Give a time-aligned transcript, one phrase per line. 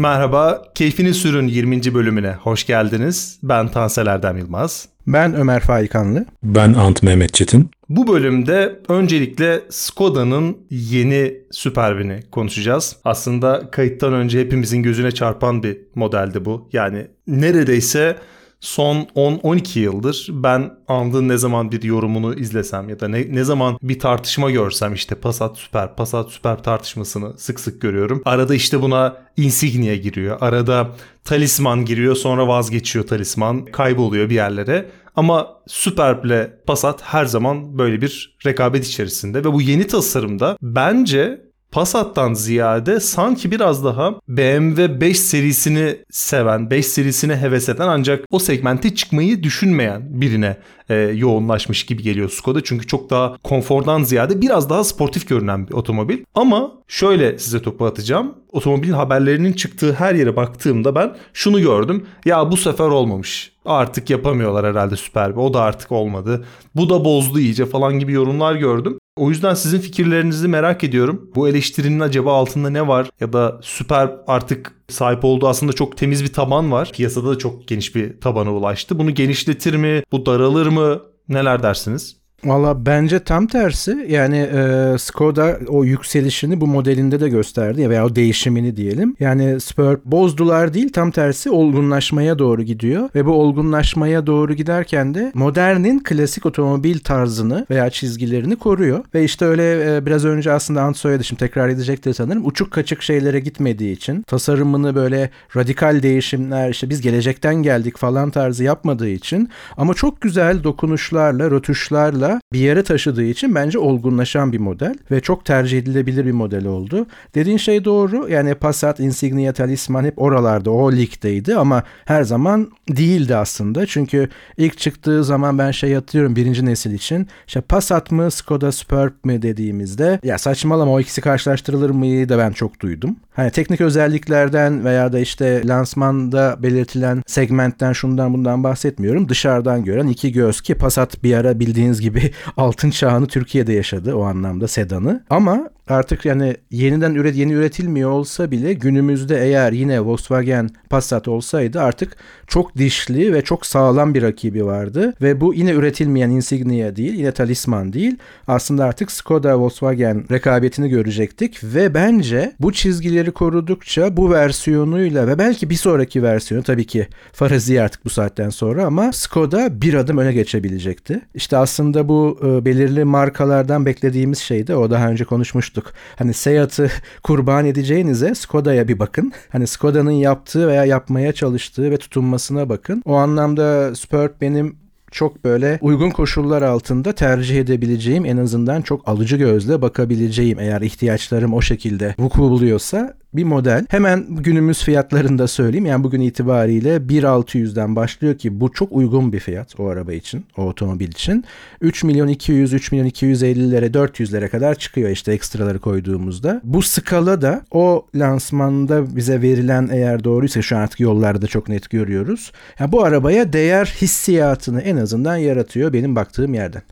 [0.00, 1.94] Merhaba, Keyfini Sürün 20.
[1.94, 3.38] bölümüne hoş geldiniz.
[3.42, 4.88] Ben Tansel Erdem Yılmaz.
[5.06, 6.26] Ben Ömer Faikanlı.
[6.42, 7.70] Ben Ant Mehmet Çetin.
[7.88, 12.96] Bu bölümde öncelikle Skoda'nın yeni Superb'ini konuşacağız.
[13.04, 16.68] Aslında kayıttan önce hepimizin gözüne çarpan bir modeldi bu.
[16.72, 18.16] Yani neredeyse
[18.60, 23.78] son 10-12 yıldır ben andığın ne zaman bir yorumunu izlesem ya da ne, ne zaman
[23.82, 28.22] bir tartışma görsem işte Passat Super, Passat Super tartışmasını sık sık görüyorum.
[28.24, 30.36] Arada işte buna Insignia giriyor.
[30.40, 30.90] Arada
[31.24, 33.64] Talisman giriyor sonra vazgeçiyor Talisman.
[33.64, 34.90] Kayboluyor bir yerlere.
[35.16, 42.34] Ama Superb'le Passat her zaman böyle bir rekabet içerisinde ve bu yeni tasarımda bence Passat'tan
[42.34, 48.94] ziyade sanki biraz daha BMW 5 serisini seven, 5 serisine heves eden ancak o segmente
[48.94, 50.56] çıkmayı düşünmeyen birine
[50.88, 52.64] e, yoğunlaşmış gibi geliyor Skoda.
[52.64, 56.18] Çünkü çok daha konfordan ziyade biraz daha sportif görünen bir otomobil.
[56.34, 58.34] Ama şöyle size topu atacağım.
[58.52, 62.06] Otomobilin haberlerinin çıktığı her yere baktığımda ben şunu gördüm.
[62.24, 63.52] Ya bu sefer olmamış.
[63.64, 65.36] Artık yapamıyorlar herhalde Superb.
[65.36, 66.44] O da artık olmadı.
[66.74, 68.98] Bu da bozdu iyice falan gibi yorumlar gördüm.
[69.20, 71.30] O yüzden sizin fikirlerinizi merak ediyorum.
[71.34, 73.10] Bu eleştirinin acaba altında ne var?
[73.20, 76.90] Ya da Süper artık sahip olduğu aslında çok temiz bir taban var.
[76.94, 78.98] Piyasada da çok geniş bir tabana ulaştı.
[78.98, 80.02] Bunu genişletir mi?
[80.12, 81.02] Bu daralır mı?
[81.28, 82.19] Neler dersiniz?
[82.44, 84.06] Valla bence tam tersi.
[84.08, 89.16] Yani e, Skoda o yükselişini bu modelinde de gösterdi veya o değişimini diyelim.
[89.20, 93.08] Yani Spur bozdular değil tam tersi olgunlaşmaya doğru gidiyor.
[93.14, 99.04] Ve bu olgunlaşmaya doğru giderken de modernin klasik otomobil tarzını veya çizgilerini koruyor.
[99.14, 102.46] Ve işte öyle e, biraz önce aslında Ant söyledi şimdi tekrar edecektir sanırım.
[102.46, 108.64] Uçuk kaçık şeylere gitmediği için tasarımını böyle radikal değişimler işte biz gelecekten geldik falan tarzı
[108.64, 114.94] yapmadığı için ama çok güzel dokunuşlarla, rötuşlarla bir yere taşıdığı için bence olgunlaşan bir model
[115.10, 117.06] ve çok tercih edilebilir bir model oldu.
[117.34, 118.28] Dediğin şey doğru.
[118.28, 123.86] Yani Passat, Insignia, Talisman hep oralarda o ligdeydi ama her zaman değildi aslında.
[123.86, 127.26] Çünkü ilk çıktığı zaman ben şey hatırlıyorum birinci nesil için.
[127.46, 132.52] İşte Passat mı Skoda Superb mi dediğimizde ya saçmalama o ikisi karşılaştırılır mı da ben
[132.52, 133.16] çok duydum.
[133.40, 139.28] Hani teknik özelliklerden veya da işte lansmanda belirtilen segmentten şundan bundan bahsetmiyorum.
[139.28, 144.22] Dışarıdan gören iki göz ki Passat bir ara bildiğiniz gibi altın çağını Türkiye'de yaşadı o
[144.22, 145.24] anlamda sedanı.
[145.30, 151.80] Ama artık yani yeniden üret yeni üretilmiyor olsa bile günümüzde eğer yine Volkswagen Passat olsaydı
[151.80, 157.14] artık çok dişli ve çok sağlam bir rakibi vardı ve bu yine üretilmeyen Insignia değil,
[157.14, 158.16] yine Talisman değil.
[158.46, 165.70] Aslında artık Skoda Volkswagen rekabetini görecektik ve bence bu çizgileri korudukça bu versiyonuyla ve belki
[165.70, 170.32] bir sonraki versiyonu tabii ki farazi artık bu saatten sonra ama Skoda bir adım öne
[170.32, 171.20] geçebilecekti.
[171.34, 174.74] İşte aslında bu e, belirli markalardan beklediğimiz şeydi.
[174.74, 175.94] O daha önce konuşmuştuk konuştuk.
[176.16, 176.90] Hani Seat'ı
[177.22, 179.32] kurban edeceğinize Skoda'ya bir bakın.
[179.48, 183.02] Hani Skoda'nın yaptığı veya yapmaya çalıştığı ve tutunmasına bakın.
[183.06, 184.76] O anlamda Superb benim
[185.10, 191.54] çok böyle uygun koşullar altında tercih edebileceğim en azından çok alıcı gözle bakabileceğim eğer ihtiyaçlarım
[191.54, 193.86] o şekilde vuku buluyorsa bir model.
[193.90, 195.86] Hemen günümüz fiyatlarını da söyleyeyim.
[195.86, 200.62] Yani bugün itibariyle 1.600'den başlıyor ki bu çok uygun bir fiyat o araba için, o
[200.62, 201.44] otomobil için.
[201.80, 206.60] 3 milyon 200, 3 milyon 250'lere, 400'lere kadar çıkıyor işte ekstraları koyduğumuzda.
[206.64, 211.90] Bu skala da o lansmanda bize verilen eğer doğruysa şu an artık yollarda çok net
[211.90, 212.52] görüyoruz.
[212.78, 216.82] Yani bu arabaya değer hissiyatını en azından yaratıyor benim baktığım yerden.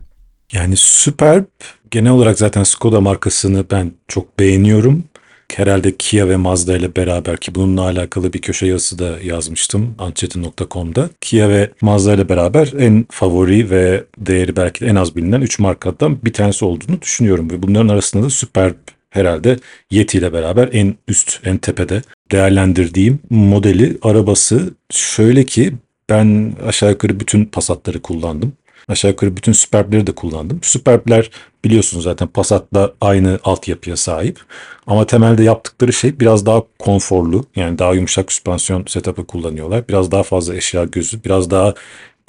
[0.53, 1.45] Yani Superb
[1.91, 5.03] genel olarak zaten Skoda markasını ben çok beğeniyorum
[5.55, 11.09] herhalde Kia ve Mazda ile beraber ki bununla alakalı bir köşe yazısı da yazmıştım antçetin.com'da.
[11.21, 15.59] Kia ve Mazda ile beraber en favori ve değeri belki de en az bilinen 3
[15.59, 17.49] markadan bir tanesi olduğunu düşünüyorum.
[17.51, 18.75] Ve bunların arasında da Superb
[19.09, 19.59] herhalde
[19.91, 22.01] Yeti ile beraber en üst, en tepede
[22.31, 25.73] değerlendirdiğim modeli, arabası şöyle ki
[26.09, 28.53] ben aşağı yukarı bütün Passat'ları kullandım.
[28.89, 30.59] Aşağı yukarı bütün Superb'leri de kullandım.
[30.63, 31.29] Superb'ler
[31.65, 34.39] biliyorsunuz zaten Passat'la aynı altyapıya sahip.
[34.87, 37.45] Ama temelde yaptıkları şey biraz daha konforlu.
[37.55, 39.87] Yani daha yumuşak süspansiyon setup'ı kullanıyorlar.
[39.87, 41.73] Biraz daha fazla eşya gözü, biraz daha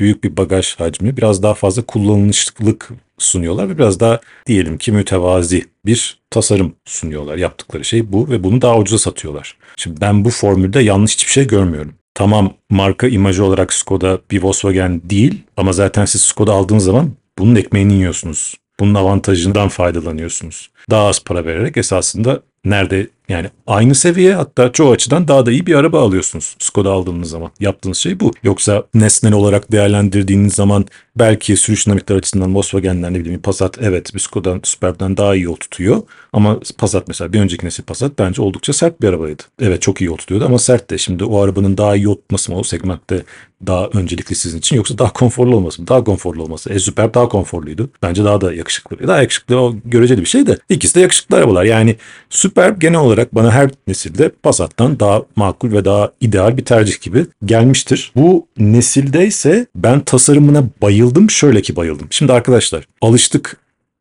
[0.00, 5.64] büyük bir bagaj hacmi, biraz daha fazla kullanışlık sunuyorlar ve biraz daha diyelim ki mütevazi
[5.86, 7.36] bir tasarım sunuyorlar.
[7.36, 9.56] Yaptıkları şey bu ve bunu daha ucuza satıyorlar.
[9.76, 11.94] Şimdi ben bu formülde yanlış hiçbir şey görmüyorum.
[12.14, 17.56] Tamam marka imajı olarak Skoda bir Volkswagen değil ama zaten siz Skoda aldığınız zaman bunun
[17.56, 18.54] ekmeğini yiyorsunuz.
[18.80, 20.70] Bunun avantajından faydalanıyorsunuz.
[20.90, 25.66] Daha az para vererek esasında Nerede yani aynı seviye hatta çoğu açıdan daha da iyi
[25.66, 27.50] bir araba alıyorsunuz Skoda aldığınız zaman.
[27.60, 28.32] Yaptığınız şey bu.
[28.42, 30.84] Yoksa nesnel olarak değerlendirdiğiniz zaman
[31.16, 35.56] belki sürüş dinamikleri açısından Volkswagen'den ne bileyim Passat evet bir Skoda Superb'den daha iyi yol
[35.56, 36.02] tutuyor.
[36.32, 39.42] Ama Passat mesela bir önceki nesil Passat bence oldukça sert bir arabaydı.
[39.62, 40.98] Evet çok iyi yol tutuyordu ama sert de.
[40.98, 43.24] Şimdi o arabanın daha iyi yol tutması mı o segmentte
[43.66, 45.88] daha öncelikli sizin için yoksa daha konforlu olması mı?
[45.88, 46.72] Daha konforlu olması.
[46.72, 47.90] E Superb daha konforluydu.
[48.02, 49.08] Bence daha da yakışıklı.
[49.08, 50.58] Daha yakışıklı o göreceli bir şey de.
[50.68, 51.64] İkisi de yakışıklı arabalar.
[51.64, 51.96] Yani
[52.30, 57.26] Superb genel olarak bana her nesilde Passat'tan daha makul ve daha ideal bir tercih gibi
[57.44, 58.12] gelmiştir.
[58.16, 61.09] Bu nesilde ise ben tasarımına bayıldım.
[61.30, 62.06] Şöyle ki bayıldım.
[62.10, 63.56] Şimdi arkadaşlar alıştık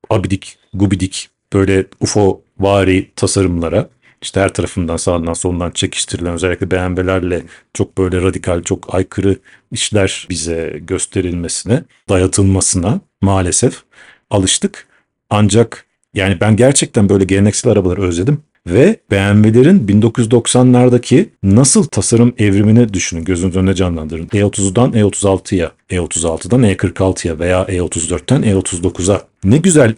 [0.10, 3.90] abidik, gubidik böyle UFO vari tasarımlara.
[4.22, 9.38] İşte her tarafından sağından solundan çekiştirilen özellikle BMW'lerle çok böyle radikal, çok aykırı
[9.72, 13.84] işler bize gösterilmesine, dayatılmasına maalesef
[14.30, 14.88] alıştık.
[15.30, 18.44] Ancak yani ben gerçekten böyle geleneksel arabaları özledim.
[18.68, 23.24] Ve BMW'lerin 1990'lardaki nasıl tasarım evrimini düşünün.
[23.24, 24.28] Gözünüz önüne canlandırın.
[24.28, 29.94] E30'dan E36'ya, E36'dan E46'ya veya E34'ten E39'a ne güzel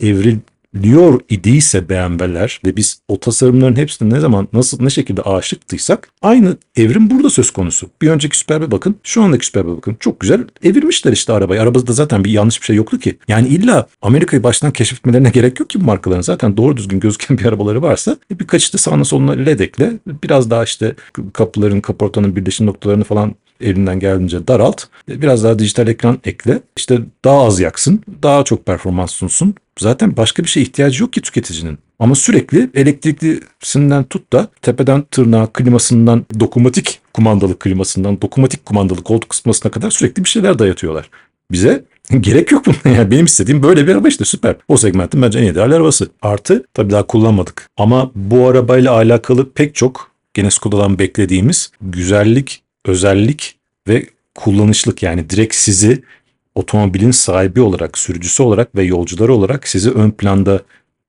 [0.75, 6.57] evriliyor idiyse BMW'ler ve biz o tasarımların hepsine ne zaman nasıl ne şekilde aşıktıysak aynı
[6.75, 7.89] evrim burada söz konusu.
[8.01, 9.97] Bir önceki Superb'e bakın, şu andaki Superb'e bakın.
[9.99, 11.61] Çok güzel evirmişler işte arabayı.
[11.61, 13.17] Arabada zaten bir yanlış bir şey yoktu ki.
[13.27, 16.21] Yani illa Amerika'yı baştan keşfetmelerine gerek yok ki bu markaların.
[16.21, 19.93] Zaten doğru düzgün gözüken bir arabaları varsa e, birkaç işte sağına soluna led ekle.
[20.23, 20.95] Biraz daha işte
[21.33, 24.83] kapıların, kaportanın birleşim noktalarını falan elinden geldiğince daralt.
[25.09, 26.59] E, Biraz daha dijital ekran ekle.
[26.77, 28.03] İşte daha az yaksın.
[28.23, 29.55] Daha çok performans sunsun.
[29.79, 31.77] Zaten başka bir şeye ihtiyacı yok ki tüketicinin.
[31.99, 39.71] Ama sürekli elektriklisinden tut da tepeden tırnağa klimasından dokunmatik kumandalı klimasından dokunmatik kumandalı koltuk ısıtmasına
[39.71, 41.09] kadar sürekli bir şeyler dayatıyorlar.
[41.51, 41.83] Bize
[42.19, 44.55] gerek yok buna yani benim istediğim böyle bir araba işte süper.
[44.67, 46.09] O segmentin bence en ideal arabası.
[46.21, 47.67] Artı tabii daha kullanmadık.
[47.77, 53.55] Ama bu arabayla alakalı pek çok gene Skoda'dan beklediğimiz güzellik, özellik
[53.87, 54.05] ve
[54.35, 56.03] kullanışlık yani direkt sizi
[56.55, 60.61] otomobilin sahibi olarak, sürücüsü olarak ve yolcuları olarak sizi ön planda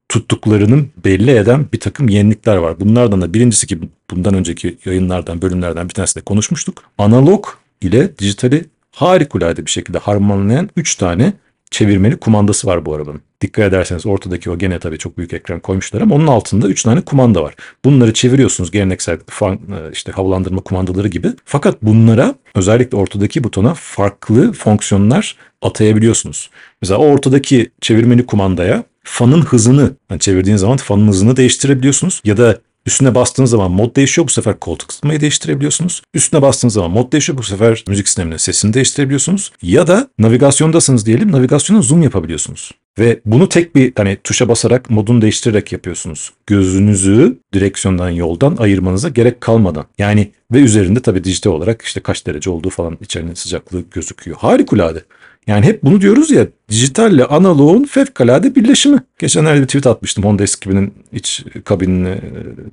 [0.09, 2.81] tuttuklarının belli eden bir takım yenilikler var.
[2.81, 3.79] Bunlardan da birincisi ki
[4.11, 6.83] bundan önceki yayınlardan, bölümlerden bir tanesinde konuşmuştuk.
[6.99, 7.47] Analog
[7.81, 11.33] ile dijitali harikulade bir şekilde harmanlayan 3 tane
[11.73, 13.21] çevirmeli kumandası var bu arabanın.
[13.41, 17.01] Dikkat ederseniz ortadaki o gene tabii çok büyük ekran koymuşlar ama onun altında 3 tane
[17.01, 17.55] kumanda var.
[17.85, 19.59] Bunları çeviriyorsunuz geleneksel fan,
[19.93, 21.29] işte havalandırma kumandaları gibi.
[21.45, 26.51] Fakat bunlara özellikle ortadaki butona farklı fonksiyonlar atayabiliyorsunuz.
[26.83, 32.59] Mesela o ortadaki çevirmeli kumandaya fanın hızını yani çevirdiğiniz zaman fanın hızını değiştirebiliyorsunuz ya da
[32.87, 34.27] Üstüne bastığınız zaman mod değişiyor.
[34.27, 36.03] Bu sefer koltuk ısıtmayı değiştirebiliyorsunuz.
[36.15, 37.39] Üstüne bastığınız zaman mod değişiyor.
[37.39, 39.53] Bu sefer müzik sisteminin sesini değiştirebiliyorsunuz.
[39.63, 41.33] Ya da navigasyondasınız diyelim.
[41.33, 42.71] Navigasyona zoom yapabiliyorsunuz.
[42.99, 46.33] Ve bunu tek bir hani tuşa basarak modunu değiştirerek yapıyorsunuz.
[46.47, 49.87] Gözünüzü direksiyondan yoldan ayırmanıza gerek kalmadan.
[49.99, 54.37] Yani ve üzerinde tabii dijital olarak işte kaç derece olduğu falan içerinin sıcaklığı gözüküyor.
[54.37, 55.03] Harikulade.
[55.47, 58.99] Yani hep bunu diyoruz ya dijitalle analoğun fevkalade birleşimi.
[59.19, 62.21] Geçenlerde bir tweet atmıştım Honda S2000'in iç kabinini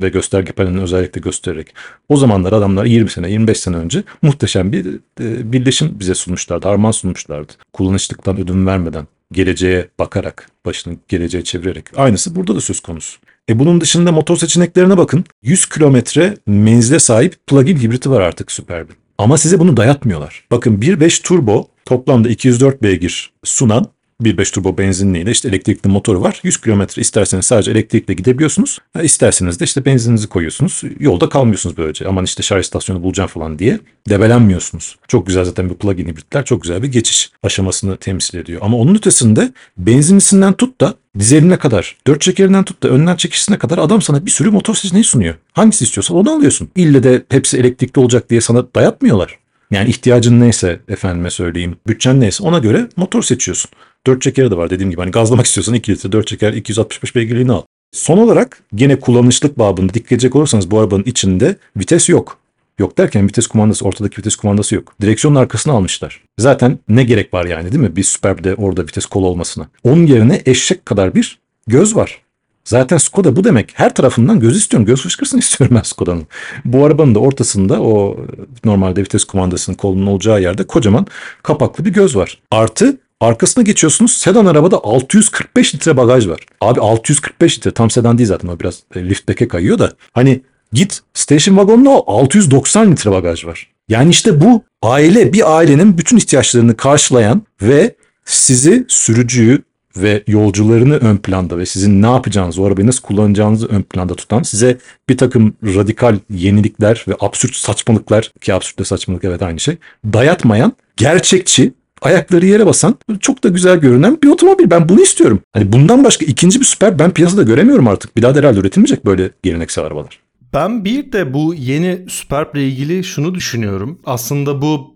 [0.02, 1.74] ve gösterge panelini özellikle göstererek.
[2.10, 4.86] O zamanlar adamlar 20 sene 25 sene önce muhteşem bir
[5.22, 6.68] e, birleşim bize sunmuşlardı.
[6.68, 7.54] Armağan sunmuşlardı.
[7.74, 11.86] Kullanışlıktan ödün vermeden geleceğe bakarak, başını geleceğe çevirerek.
[11.96, 13.20] Aynısı burada da söz konusu.
[13.50, 15.26] E bunun dışında motor seçeneklerine bakın.
[15.44, 18.96] 100 kilometre menzile sahip plug-in hibriti var artık Superb'in.
[19.18, 20.44] Ama size bunu dayatmıyorlar.
[20.52, 23.88] Bakın 1.5 turbo toplamda 204 beygir sunan
[24.24, 26.40] 1.5 turbo benzinliyle işte elektrikli motoru var.
[26.44, 28.80] 100 kilometre isterseniz sadece elektrikle gidebiliyorsunuz.
[29.04, 30.82] İsterseniz de işte benzininizi koyuyorsunuz.
[31.00, 32.08] Yolda kalmıyorsunuz böylece.
[32.08, 33.80] Aman işte şarj istasyonu bulacağım falan diye
[34.10, 34.98] debelenmiyorsunuz.
[35.08, 38.62] Çok güzel zaten bu plug-in hibritler çok güzel bir geçiş aşamasını temsil ediyor.
[38.64, 43.78] Ama onun ötesinde benzinlisinden tut da dizeline kadar, dört çekerinden tut da önden çekişine kadar
[43.78, 45.36] adam sana bir sürü motor seçeneği sunuyor.
[45.54, 46.70] Hangisi istiyorsan onu alıyorsun.
[46.76, 49.40] İlle de hepsi elektrikli olacak diye sana dayatmıyorlar.
[49.72, 53.72] Yani ihtiyacın neyse efendime söyleyeyim, bütçen neyse ona göre motor seçiyorsun.
[54.08, 55.02] 4 çekeri de var dediğim gibi.
[55.02, 57.62] Hani gazlamak istiyorsan 2 litre 4 çeker 265 beygirliğini al.
[57.92, 62.38] Son olarak gene kullanışlık babında dikkat edecek olursanız bu arabanın içinde vites yok.
[62.80, 64.94] Yok derken vites kumandası, ortadaki vites kumandası yok.
[65.02, 66.24] Direksiyonun arkasına almışlar.
[66.40, 67.96] Zaten ne gerek var yani değil mi?
[67.96, 69.68] Bir Superb'de orada vites kolu olmasına.
[69.84, 72.22] Onun yerine eşek kadar bir göz var.
[72.64, 73.72] Zaten Skoda bu demek.
[73.74, 74.86] Her tarafından göz istiyorum.
[74.86, 76.28] Göz fışkırsın istiyorum ben Skoda'nın.
[76.66, 78.18] Bu arabanın da ortasında o
[78.66, 81.08] normalde vites kumandasının kolunun olacağı yerde kocaman
[81.44, 82.40] kapaklı bir göz var.
[82.52, 86.40] Artı Arkasına geçiyorsunuz sedan arabada 645 litre bagaj var.
[86.62, 89.94] Abi 645 litre tam sedan değil zaten o biraz e, liftback'e kayıyor da.
[90.14, 90.42] Hani
[90.74, 93.68] git station wagon'da o 690 litre bagaj var.
[93.90, 99.64] Yani işte bu aile bir ailenin bütün ihtiyaçlarını karşılayan ve sizi sürücüyü
[99.98, 104.44] ve yolcularını ön planda ve sizin ne yapacağınızı, o arabayı nasıl kullanacağınızı ön planda tutan,
[104.44, 104.78] size
[105.10, 109.78] bir takım radikal yenilikler ve absürt saçmalıklar ki absürt de saçmalık evet aynı şey,
[110.14, 114.70] dayatmayan, gerçekçi, ayakları yere basan, çok da güzel görünen bir otomobil.
[114.70, 115.40] Ben bunu istiyorum.
[115.54, 118.18] Hani bundan başka ikinci bir süper ben piyasada göremiyorum artık.
[118.18, 120.20] Bir daha da herhalde üretilmeyecek böyle geleneksel arabalar.
[120.54, 124.00] Ben bir de bu yeni Superb ile ilgili şunu düşünüyorum.
[124.06, 124.96] Aslında bu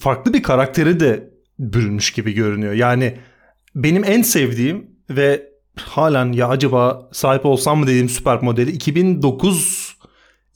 [0.00, 2.72] farklı bir karakteri de bürünmüş gibi görünüyor.
[2.72, 3.14] Yani
[3.74, 9.92] benim en sevdiğim ve halen ya acaba sahip olsam mı dediğim Superb modeli 2009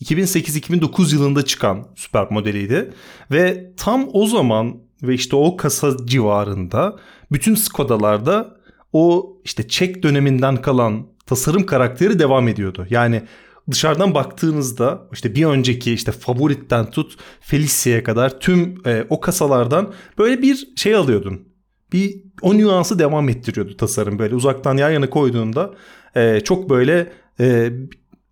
[0.01, 2.93] 2008-2009 yılında çıkan Superb modeliydi.
[3.31, 6.97] Ve tam o zaman ve işte o kasa civarında
[7.33, 8.57] bütün Skoda'larda
[8.93, 12.87] o işte Çek döneminden kalan tasarım karakteri devam ediyordu.
[12.91, 13.23] Yani
[13.71, 20.43] dışarıdan baktığınızda işte bir önceki işte Favorit'ten tut Felicia'ya kadar tüm e, o kasalardan böyle
[20.43, 21.56] bir şey alıyordun.
[21.97, 25.75] Bir o nüansı devam ettiriyordu tasarım böyle uzaktan yan yana koyduğunda
[26.17, 27.71] e, çok böyle e,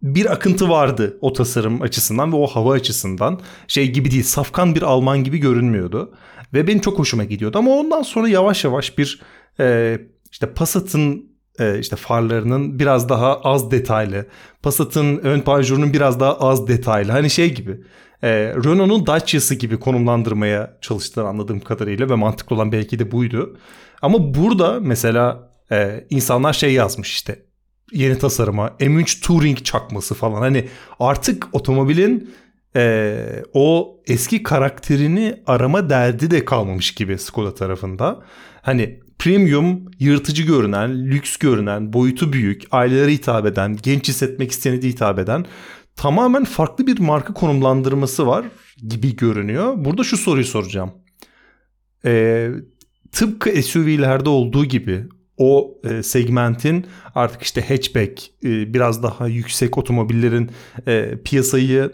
[0.02, 3.40] bir akıntı vardı o tasarım açısından ve o hava açısından.
[3.68, 6.14] Şey gibi değil safkan bir Alman gibi görünmüyordu.
[6.54, 9.20] Ve benim çok hoşuma gidiyordu ama ondan sonra yavaş yavaş bir
[9.60, 9.98] e,
[10.32, 11.26] işte Passat'ın
[11.58, 14.26] e, işte farlarının biraz daha az detaylı.
[14.62, 17.12] Passat'ın ön panjurunun biraz daha az detaylı.
[17.12, 17.80] Hani şey gibi.
[18.24, 23.56] E, Renault'un Dacia'sı gibi konumlandırmaya çalıştılar anladığım kadarıyla ve mantıklı olan belki de buydu.
[24.02, 27.42] Ama burada mesela e, insanlar şey yazmış işte
[27.92, 30.40] yeni tasarıma M3 Touring çakması falan.
[30.40, 30.68] Hani
[31.00, 32.34] artık otomobilin
[32.76, 33.16] e,
[33.52, 38.22] o eski karakterini arama derdi de kalmamış gibi Skoda tarafında.
[38.62, 44.88] Hani premium, yırtıcı görünen, lüks görünen, boyutu büyük, ailelere hitap eden, genç hissetmek isteyeni de
[44.88, 45.46] hitap eden
[45.96, 48.44] tamamen farklı bir marka konumlandırması var
[48.88, 49.74] gibi görünüyor.
[49.76, 50.92] Burada şu soruyu soracağım.
[52.04, 52.50] Ee,
[53.12, 55.04] tıpkı SUV'lerde olduğu gibi
[55.36, 60.50] o e, segmentin artık işte hatchback e, biraz daha yüksek otomobillerin
[60.86, 61.92] e, piyasayı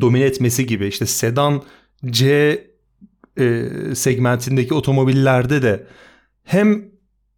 [0.00, 1.62] domine etmesi gibi işte sedan
[2.06, 2.26] C
[3.38, 3.64] e,
[3.94, 5.86] segmentindeki otomobillerde de
[6.44, 6.84] hem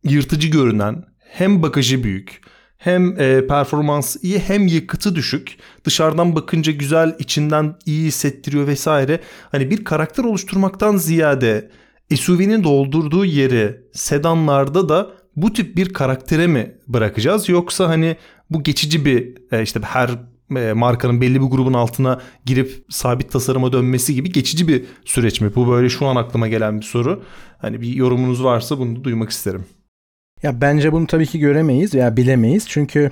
[0.05, 2.41] yırtıcı görünen hem bagajı büyük
[2.79, 5.57] hem e, performans iyi hem yakıtı düşük.
[5.85, 9.21] Dışarıdan bakınca güzel, içinden iyi hissettiriyor vesaire.
[9.51, 11.71] Hani bir karakter oluşturmaktan ziyade
[12.17, 18.17] SUV'nin doldurduğu yeri sedanlarda da bu tip bir karaktere mi bırakacağız yoksa hani
[18.51, 20.11] bu geçici bir e, işte her
[20.57, 25.55] e, markanın belli bir grubun altına girip sabit tasarıma dönmesi gibi geçici bir süreç mi?
[25.55, 27.23] Bu böyle şu an aklıma gelen bir soru.
[27.59, 29.65] Hani bir yorumunuz varsa bunu duymak isterim.
[30.43, 32.65] Ya bence bunu tabii ki göremeyiz veya bilemeyiz.
[32.69, 33.11] Çünkü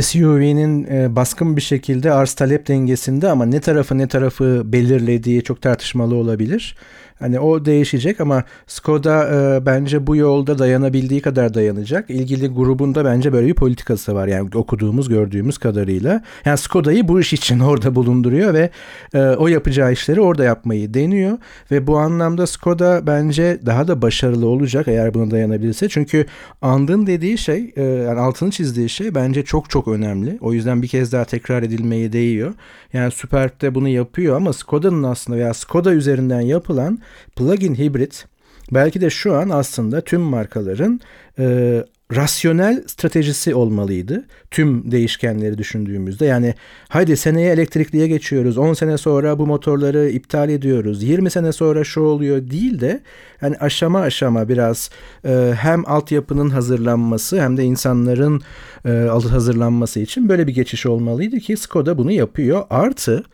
[0.00, 5.62] SUV'nin e, baskın bir şekilde arz talep dengesinde ama ne tarafı ne tarafı belirlediği çok
[5.62, 6.76] tartışmalı olabilir.
[7.20, 12.10] Hani o değişecek ama Skoda e, bence bu yolda dayanabildiği kadar dayanacak.
[12.10, 14.26] İlgili grubunda bence böyle bir politikası var.
[14.26, 16.22] Yani okuduğumuz, gördüğümüz kadarıyla.
[16.44, 18.70] Yani Skoda'yı bu iş için orada bulunduruyor ve
[19.14, 21.38] e, o yapacağı işleri orada yapmayı deniyor.
[21.70, 25.88] Ve bu anlamda Skoda bence daha da başarılı olacak eğer buna dayanabilirse.
[25.88, 26.26] Çünkü
[26.62, 30.38] andın dediği şey, e, yani altını çizdiği şey bence çok çok önemli.
[30.40, 32.54] O yüzden bir kez daha tekrar edilmeye değiyor.
[32.92, 36.98] Yani Superb de bunu yapıyor ama Skoda'nın aslında veya Skoda üzerinden yapılan
[37.36, 38.26] plug-in hibrit
[38.72, 41.00] belki de şu an aslında tüm markaların
[41.38, 41.84] e,
[42.16, 44.24] rasyonel stratejisi olmalıydı.
[44.50, 46.54] Tüm değişkenleri düşündüğümüzde yani
[46.88, 48.58] haydi seneye elektrikliye geçiyoruz.
[48.58, 51.02] 10 sene sonra bu motorları iptal ediyoruz.
[51.02, 53.00] 20 sene sonra şu oluyor değil de
[53.42, 54.90] yani aşama aşama biraz
[55.24, 58.42] e, hem altyapının hazırlanması hem de insanların
[58.86, 58.90] e,
[59.30, 62.62] hazırlanması için böyle bir geçiş olmalıydı ki Skoda bunu yapıyor.
[62.70, 63.24] Artı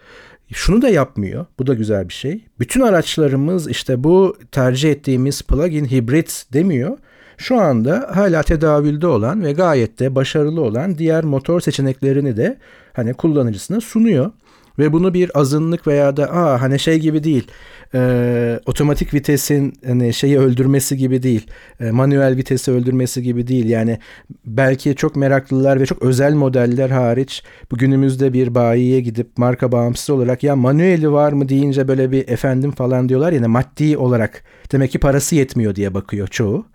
[0.52, 1.46] şunu da yapmıyor.
[1.58, 2.44] Bu da güzel bir şey.
[2.60, 6.98] Bütün araçlarımız işte bu tercih ettiğimiz plug-in hibrit demiyor.
[7.38, 12.58] Şu anda hala tedavülde olan ve gayet de başarılı olan diğer motor seçeneklerini de
[12.92, 14.30] hani kullanıcısına sunuyor.
[14.78, 17.46] Ve bunu bir azınlık veya da aa hani şey gibi değil
[17.94, 21.46] e, otomatik vitesin hani şeyi öldürmesi gibi değil.
[21.80, 23.68] E, manuel vitesi öldürmesi gibi değil.
[23.68, 23.98] Yani
[24.44, 30.42] belki çok meraklılar ve çok özel modeller hariç bugünümüzde bir bayiye gidip marka bağımsız olarak
[30.42, 31.48] ya manueli var mı?
[31.48, 32.72] deyince böyle bir efendim?
[32.76, 34.42] falan diyorlar yani maddi olarak.
[34.72, 36.66] Demek ki parası yetmiyor diye bakıyor çoğu.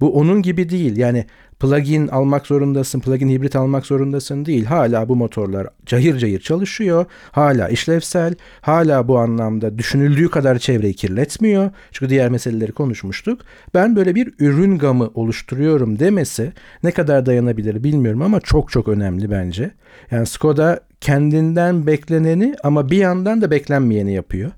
[0.00, 1.26] Bu onun gibi değil yani
[1.60, 4.64] plugin almak zorundasın, plugin hibrit almak zorundasın değil.
[4.64, 7.06] Hala bu motorlar cayır cayır çalışıyor.
[7.32, 8.34] Hala işlevsel.
[8.60, 11.70] Hala bu anlamda düşünüldüğü kadar çevreyi kirletmiyor.
[11.92, 13.40] Çünkü diğer meseleleri konuşmuştuk.
[13.74, 19.30] Ben böyle bir ürün gamı oluşturuyorum demesi ne kadar dayanabilir bilmiyorum ama çok çok önemli
[19.30, 19.70] bence.
[20.10, 24.50] Yani Skoda kendinden bekleneni ama bir yandan da beklenmeyeni yapıyor.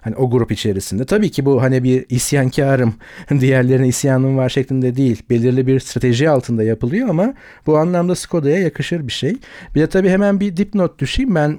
[0.00, 1.04] Hani o grup içerisinde.
[1.04, 2.94] Tabii ki bu hani bir isyankarım,
[3.40, 5.22] diğerlerine isyanım var şeklinde değil.
[5.30, 7.34] Belirli bir strateji altında yapılıyor ama
[7.66, 9.36] bu anlamda Skoda'ya yakışır bir şey.
[9.74, 11.34] Bir de tabii hemen bir dipnot düşeyim.
[11.34, 11.58] Ben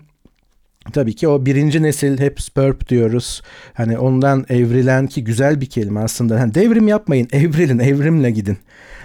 [0.93, 3.41] Tabii ki o birinci nesil hep spurp diyoruz.
[3.73, 6.39] Hani ondan evrilen ki güzel bir kelime aslında.
[6.39, 8.57] Hani devrim yapmayın, evrilin, evrimle gidin.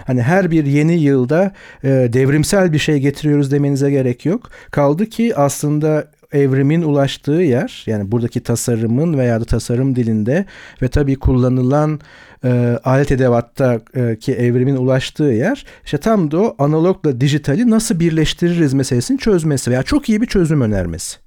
[0.07, 4.49] Hani her bir yeni yılda e, devrimsel bir şey getiriyoruz demenize gerek yok.
[4.71, 10.45] Kaldı ki aslında evrimin ulaştığı yer yani buradaki tasarımın veya da tasarım dilinde
[10.81, 11.99] ve tabii kullanılan
[12.43, 18.73] e, alet edevatta e, evrimin ulaştığı yer işte tam da o analogla dijitali nasıl birleştiririz
[18.73, 21.17] meselesini çözmesi veya çok iyi bir çözüm önermesi.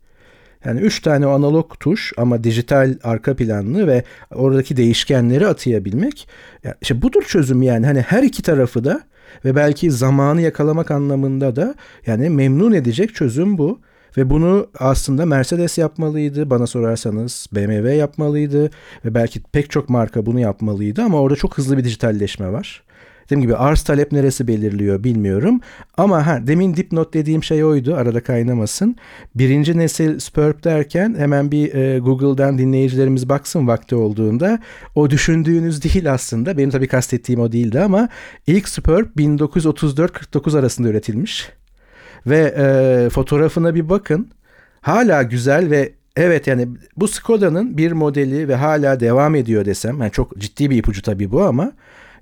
[0.65, 6.29] Yani 3 tane analog tuş ama dijital arka planlı ve oradaki değişkenleri atayabilmek.
[6.65, 7.87] Yani işte budur çözüm yani.
[7.87, 9.01] Hani her iki tarafı da
[9.45, 11.75] ve belki zamanı yakalamak anlamında da
[12.07, 13.81] yani memnun edecek çözüm bu.
[14.19, 17.47] Ve bunu aslında Mercedes yapmalıydı bana sorarsanız.
[17.53, 18.71] BMW yapmalıydı
[19.05, 22.83] ve belki pek çok marka bunu yapmalıydı ama orada çok hızlı bir dijitalleşme var.
[23.25, 25.61] Dediğim gibi arz talep neresi belirliyor bilmiyorum.
[25.97, 28.97] Ama ha, demin dipnot dediğim şey oydu arada kaynamasın.
[29.35, 34.59] Birinci nesil Spurp derken hemen bir e, Google'dan dinleyicilerimiz baksın vakti olduğunda.
[34.95, 36.59] O düşündüğünüz değil aslında.
[36.59, 38.09] Benim tabii kastettiğim o değildi ama
[38.47, 41.59] ilk Spurp 1934-49 arasında üretilmiş.
[42.29, 44.31] Ve e, fotoğrafına bir bakın.
[44.81, 50.01] Hala güzel ve evet yani bu Skoda'nın bir modeli ve hala devam ediyor desem.
[50.01, 51.73] Yani çok ciddi bir ipucu tabii bu ama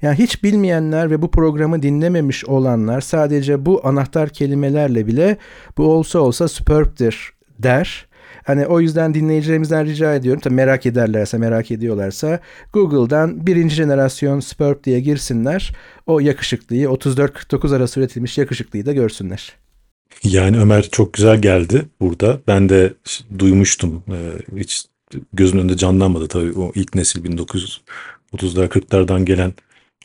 [0.03, 5.37] yani hiç bilmeyenler ve bu programı dinlememiş olanlar sadece bu anahtar kelimelerle bile
[5.79, 8.07] bu olsa olsa superb'tir der.
[8.45, 10.41] Hani o yüzden dinleyicilerimizden rica ediyorum.
[10.41, 12.41] Tabii merak ederlerse, merak ediyorlarsa
[12.73, 15.73] Google'dan birinci jenerasyon Superb diye girsinler.
[16.07, 19.66] O yakışıklıyı, 34-49 arası üretilmiş yakışıklıyı da görsünler.
[20.25, 22.41] Yani Ömer çok güzel geldi burada.
[22.47, 22.95] Ben de
[23.39, 24.03] duymuştum.
[24.11, 24.85] Ee, hiç
[25.33, 29.53] gözümün önünde canlanmadı tabii o ilk nesil 1930'lar 40'lardan gelen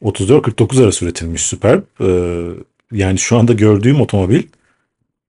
[0.01, 1.83] 34-49 arası üretilmiş Superb.
[2.01, 2.45] Ee,
[2.91, 4.43] yani şu anda gördüğüm otomobil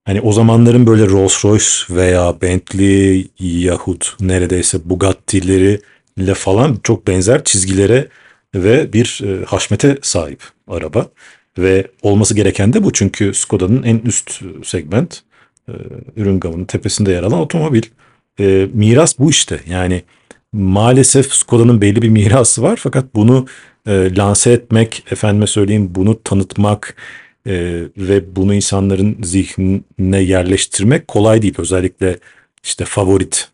[0.05, 5.81] hani o zamanların böyle Rolls Royce veya Bentley yahut neredeyse Bugatti'leri
[6.17, 8.09] ile falan çok benzer çizgilere
[8.55, 11.09] ve bir e, haşmete sahip araba.
[11.59, 12.93] Ve olması gereken de bu.
[12.93, 15.23] Çünkü Skoda'nın en üst segment
[15.69, 15.73] e,
[16.17, 17.83] ürün gamının tepesinde yer alan otomobil.
[18.41, 19.61] E, miras bu işte.
[19.69, 20.03] Yani
[20.53, 22.77] maalesef Skoda'nın belli bir mirası var.
[22.83, 23.47] Fakat bunu
[23.87, 26.97] e, lanse etmek, efendime söyleyeyim bunu tanıtmak
[27.47, 31.55] e, ve bunu insanların zihnine yerleştirmek kolay değil.
[31.59, 32.19] Özellikle
[32.65, 33.49] işte favorit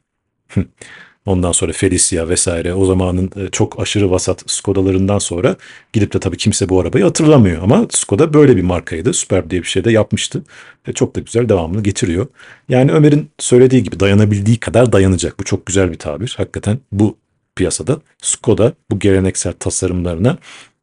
[1.29, 5.57] Ondan sonra Felicia vesaire o zamanın e, çok aşırı vasat Skoda'larından sonra
[5.93, 7.63] gidip de tabii kimse bu arabayı hatırlamıyor.
[7.63, 9.13] Ama Skoda böyle bir markaydı.
[9.15, 10.43] Superb diye bir şey de yapmıştı.
[10.89, 12.27] Ve çok da güzel devamını getiriyor.
[12.69, 15.41] Yani Ömer'in söylediği gibi dayanabildiği kadar dayanacak.
[15.41, 16.35] Bu çok güzel bir tabir.
[16.37, 17.17] Hakikaten bu
[17.57, 20.39] piyasada Skoda bu geleneksel tasarımlarına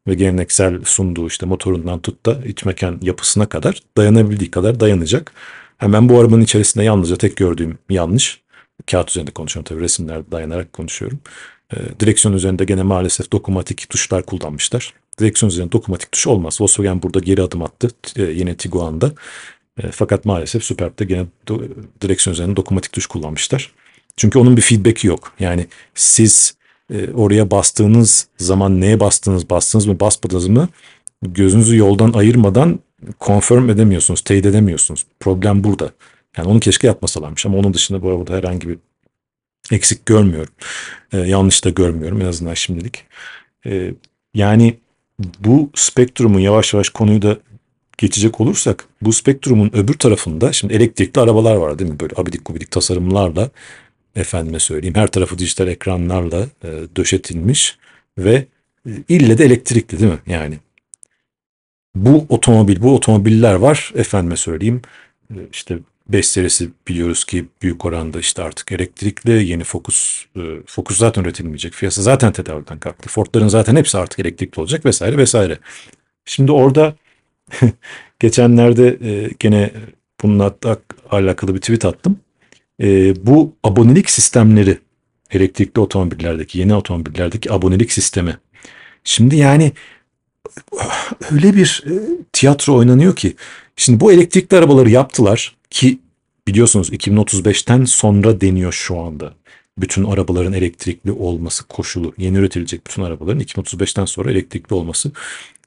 [0.08, 5.32] ve geleneksel sunduğu işte motorundan tut da iç mekan yapısına kadar dayanabildiği kadar dayanacak.
[5.78, 8.45] Hemen bu arabanın içerisinde yalnızca tek gördüğüm yanlış
[8.90, 11.18] kağıt üzerinde konuşuyorum tabii resimlerde dayanarak konuşuyorum.
[11.72, 14.94] E, direksiyon üzerinde gene maalesef dokunmatik tuşlar kullanmışlar.
[15.20, 16.60] Direksiyon üzerinde dokunmatik tuş olmaz.
[16.60, 19.12] Volkswagen burada geri adım attı e, yine Tiguan'da.
[19.82, 21.62] E, fakat maalesef Superb'de gene do,
[22.00, 23.72] direksiyon üzerinde dokunmatik tuş kullanmışlar.
[24.16, 25.32] Çünkü onun bir feedback'i yok.
[25.40, 26.56] Yani siz
[26.92, 30.68] e, oraya bastığınız zaman neye bastınız, bastınız mı, basmadınız mı
[31.22, 32.80] gözünüzü yoldan ayırmadan
[33.20, 35.06] confirm edemiyorsunuz, teyit edemiyorsunuz.
[35.20, 35.90] Problem burada.
[36.36, 38.78] Yani onu keşke yapmasalarmış ama onun dışında bu arada herhangi bir
[39.70, 40.52] eksik görmüyorum.
[41.12, 43.04] Ee, yanlış da görmüyorum en azından şimdilik.
[43.66, 43.94] Ee,
[44.34, 44.74] yani
[45.40, 47.38] bu spektrumun yavaş yavaş konuyu da
[47.98, 52.00] geçecek olursak bu spektrumun öbür tarafında şimdi elektrikli arabalar var değil mi?
[52.00, 53.50] Böyle abidik gubidik tasarımlarla
[54.16, 57.78] efendime söyleyeyim her tarafı dijital ekranlarla e, döşetilmiş
[58.18, 58.46] ve
[58.86, 60.18] e, ille de elektrikli değil mi?
[60.26, 60.58] Yani
[61.94, 64.82] bu otomobil, bu otomobiller var efendime söyleyeyim
[65.30, 70.98] e, işte 5 serisi biliyoruz ki büyük oranda işte artık elektrikli yeni Focus e, Focus
[70.98, 71.72] zaten üretilmeyecek.
[71.74, 73.08] Fiyatı zaten tedavülden kalktı.
[73.08, 75.58] Ford'ların zaten hepsi artık elektrikli olacak vesaire vesaire.
[76.24, 76.96] Şimdi orada
[78.20, 79.70] geçenlerde e, gene
[80.22, 80.56] bununla
[81.10, 82.20] alakalı bir tweet attım.
[82.82, 84.78] E, bu abonelik sistemleri
[85.30, 88.38] elektrikli otomobillerdeki yeni otomobillerdeki abonelik sistemi.
[89.04, 89.72] Şimdi yani
[91.30, 91.84] öyle bir
[92.32, 93.36] tiyatro oynanıyor ki
[93.76, 95.98] şimdi bu elektrikli arabaları yaptılar ki
[96.48, 99.34] biliyorsunuz 2035'ten sonra deniyor şu anda.
[99.78, 102.12] Bütün arabaların elektrikli olması koşulu.
[102.18, 105.12] Yeni üretilecek bütün arabaların 2035'ten sonra elektrikli olması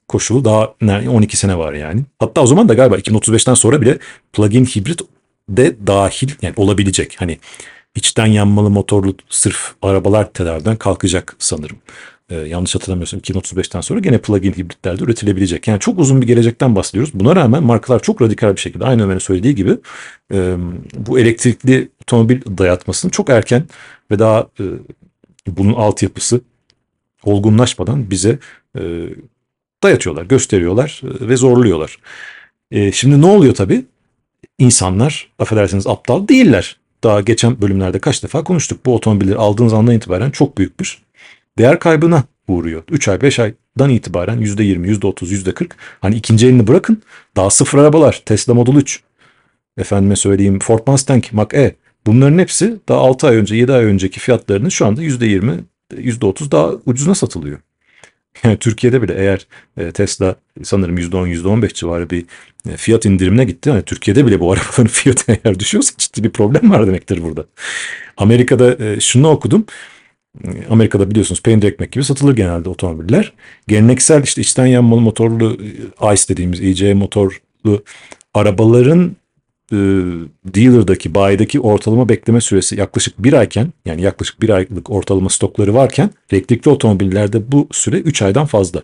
[0.08, 0.74] koşulu daha
[1.08, 2.02] 12 sene var yani.
[2.18, 3.98] Hatta o zaman da galiba 2035'ten sonra bile
[4.32, 5.00] plug-in hibrit
[5.48, 7.16] de dahil yani olabilecek.
[7.18, 7.38] Hani
[7.94, 11.76] içten yanmalı motorlu sırf arabalar tedaviden kalkacak sanırım.
[12.30, 15.68] Ee, yanlış hatırlamıyorsam 2035'ten sonra gene plug-in hibritlerde üretilebilecek.
[15.68, 17.14] Yani çok uzun bir gelecekten bahsediyoruz.
[17.14, 19.76] Buna rağmen markalar çok radikal bir şekilde aynı Ömer'in söylediği gibi
[20.32, 20.56] e,
[20.96, 23.64] bu elektrikli otomobil dayatmasını çok erken
[24.10, 24.64] ve daha e,
[25.46, 26.40] bunun altyapısı
[27.24, 28.38] olgunlaşmadan bize
[28.78, 28.82] e,
[29.82, 31.98] dayatıyorlar, gösteriyorlar e, ve zorluyorlar.
[32.70, 33.84] E, şimdi ne oluyor tabii?
[34.58, 36.76] İnsanlar affedersiniz aptal değiller.
[37.04, 38.86] Daha geçen bölümlerde kaç defa konuştuk.
[38.86, 41.02] Bu otomobilleri aldığınız andan itibaren çok büyük bir
[41.58, 42.82] değer kaybına uğruyor.
[42.90, 47.02] 3 ay 5 aydan itibaren %20, %30, %40 hani ikinci elini bırakın
[47.36, 49.00] daha sıfır arabalar Tesla Model 3
[49.78, 51.74] efendime söyleyeyim Ford Mustang Mach-E
[52.06, 55.58] bunların hepsi daha 6 ay önce 7 ay önceki fiyatlarının şu anda %20
[55.94, 57.58] %30 daha ucuzuna satılıyor.
[58.44, 62.24] Yani Türkiye'de bile eğer e, Tesla sanırım %10 %15 civarı bir
[62.70, 63.68] e, fiyat indirimine gitti.
[63.68, 67.46] Yani Türkiye'de bile bu arabaların fiyatı eğer düşüyorsa ciddi bir problem var demektir burada.
[68.16, 69.66] Amerika'da e, şunu okudum.
[70.70, 73.32] Amerika'da biliyorsunuz peynir ekmek gibi satılır genelde otomobiller.
[73.68, 75.58] Geleneksel işte içten yanmalı motorlu
[76.14, 77.82] ICE dediğimiz EC motorlu
[78.34, 79.16] arabaların
[79.72, 79.76] e,
[80.44, 86.10] dealer'daki, bayideki ortalama bekleme süresi yaklaşık bir ayken yani yaklaşık bir aylık ortalama stokları varken
[86.30, 88.82] elektrikli otomobillerde bu süre 3 aydan fazla.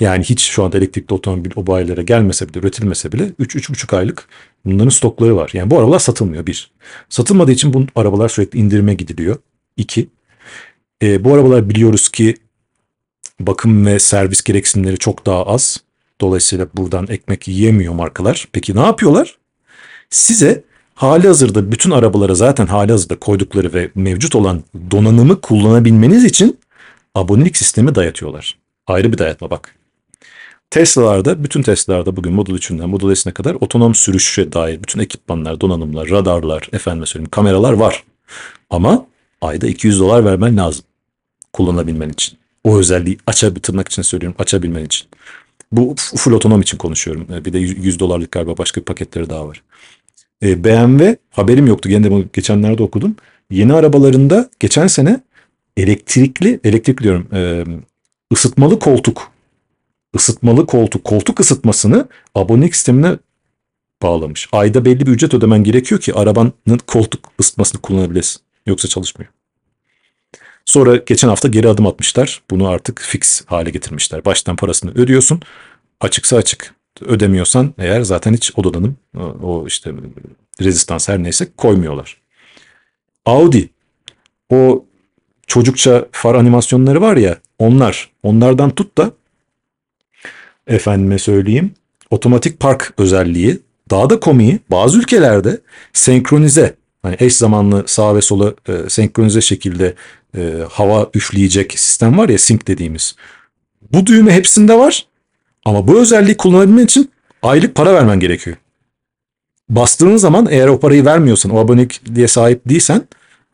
[0.00, 4.28] Yani hiç şu anda elektrikli otomobil o bayilere gelmese bile, üretilmese bile 3-3,5 aylık
[4.64, 5.50] bunların stokları var.
[5.54, 6.70] Yani bu arabalar satılmıyor bir.
[7.08, 9.36] Satılmadığı için bu arabalar sürekli indirime gidiliyor.
[9.80, 10.08] İki,
[11.02, 12.34] e, bu arabalar biliyoruz ki
[13.40, 15.80] bakım ve servis gereksinimleri çok daha az.
[16.20, 18.48] Dolayısıyla buradan ekmek yiyemiyor markalar.
[18.52, 19.38] Peki ne yapıyorlar?
[20.10, 20.64] Size
[20.94, 26.58] hali hazırda bütün arabalara zaten hali hazırda koydukları ve mevcut olan donanımı kullanabilmeniz için
[27.14, 28.58] abonelik sistemi dayatıyorlar.
[28.86, 29.74] Ayrı bir dayatma bak.
[30.70, 36.10] Tesla'larda, bütün Tesla'larda bugün Model 3'ünden Model S'ine kadar otonom sürüşe dair bütün ekipmanlar, donanımlar,
[36.10, 38.04] radarlar, efendim söyleyeyim kameralar var.
[38.70, 39.06] Ama
[39.40, 40.84] ayda 200 dolar vermen lazım
[41.52, 42.38] kullanabilmen için.
[42.64, 45.08] O özelliği açabilmek tırnak için söylüyorum açabilmen için.
[45.72, 47.44] Bu full otonom için konuşuyorum.
[47.44, 49.62] Bir de 100 dolarlık galiba başka bir paketleri daha var.
[50.42, 51.88] E, BMW haberim yoktu.
[51.88, 53.16] Gene de geçenlerde okudum.
[53.50, 55.20] Yeni arabalarında geçen sene
[55.76, 57.64] elektrikli, elektrik diyorum e,
[58.32, 59.30] ısıtmalı koltuk
[60.16, 63.18] ısıtmalı koltuk, koltuk ısıtmasını abonelik sistemine
[64.02, 64.48] bağlamış.
[64.52, 68.42] Ayda belli bir ücret ödemen gerekiyor ki arabanın koltuk ısıtmasını kullanabilesin.
[68.66, 69.32] Yoksa çalışmıyor.
[70.64, 72.42] Sonra geçen hafta geri adım atmışlar.
[72.50, 74.24] Bunu artık fix hale getirmişler.
[74.24, 75.40] Baştan parasını ödüyorsun.
[76.00, 76.74] Açıksa açık.
[77.00, 78.96] Ödemiyorsan eğer zaten hiç o donanım,
[79.42, 79.92] o işte
[80.60, 82.20] rezistans her neyse koymuyorlar.
[83.24, 83.68] Audi
[84.50, 84.84] o
[85.46, 89.12] çocukça far animasyonları var ya onlar onlardan tut da
[90.66, 91.74] efendime söyleyeyim
[92.10, 95.60] otomatik park özelliği daha da komiği bazı ülkelerde
[95.92, 99.94] senkronize hani eş zamanlı sağ ve sola e, senkronize şekilde
[100.36, 103.16] e, hava üfleyecek sistem var ya sync dediğimiz.
[103.92, 105.06] Bu düğme hepsinde var
[105.64, 107.10] ama bu özelliği kullanabilmen için
[107.42, 108.56] aylık para vermen gerekiyor.
[109.68, 113.02] Bastığın zaman eğer o parayı vermiyorsan, o abonelikliğe sahip değilsen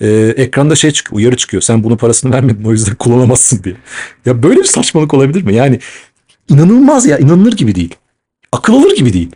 [0.01, 1.63] e, ekranda şey çıkıyor, uyarı çıkıyor.
[1.63, 3.77] Sen bunu parasını vermedin o yüzden kullanamazsın diye.
[4.27, 5.55] Ya böyle bir saçmalık olabilir mi?
[5.55, 5.81] Yani
[6.49, 7.95] inanılmaz ya, inanılır gibi değil.
[8.53, 9.31] Akıl alır gibi değil.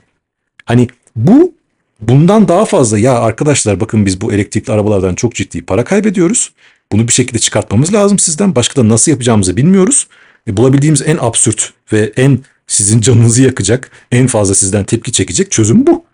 [0.65, 1.53] Hani bu
[2.01, 6.53] bundan daha fazla ya arkadaşlar bakın biz bu elektrikli arabalardan çok ciddi para kaybediyoruz.
[6.93, 8.55] Bunu bir şekilde çıkartmamız lazım sizden.
[8.55, 10.07] Başka da nasıl yapacağımızı bilmiyoruz.
[10.49, 15.87] E, bulabildiğimiz en absürt ve en sizin canınızı yakacak, en fazla sizden tepki çekecek çözüm
[15.87, 16.05] bu.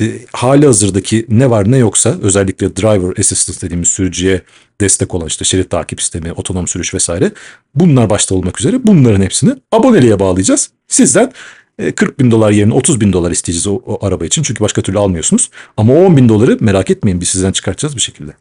[0.00, 4.42] E, hali hazırdaki ne var ne yoksa özellikle driver assistance dediğimiz sürücüye
[4.80, 7.32] destek olan işte şerit takip sistemi, otonom sürüş vesaire
[7.74, 10.70] bunlar başta olmak üzere bunların hepsini aboneliğe bağlayacağız.
[10.88, 11.32] Sizden
[11.78, 14.42] 40 bin dolar yerine 30 bin dolar isteyeceğiz o, o araba için.
[14.42, 15.50] Çünkü başka türlü almıyorsunuz.
[15.76, 18.34] Ama o 10 bin doları merak etmeyin biz sizden çıkartacağız bir şekilde.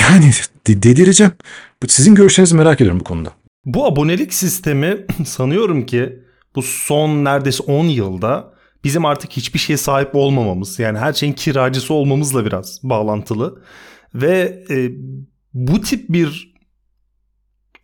[0.00, 0.30] Yani
[0.66, 1.32] de- delireceğim.
[1.88, 3.32] Sizin görüşlerinizi merak ediyorum bu konuda.
[3.64, 6.18] Bu abonelik sistemi sanıyorum ki
[6.56, 11.94] bu son neredeyse 10 yılda bizim artık hiçbir şeye sahip olmamamız yani her şeyin kiracısı
[11.94, 13.62] olmamızla biraz bağlantılı
[14.14, 14.90] ve e,
[15.54, 16.54] bu tip bir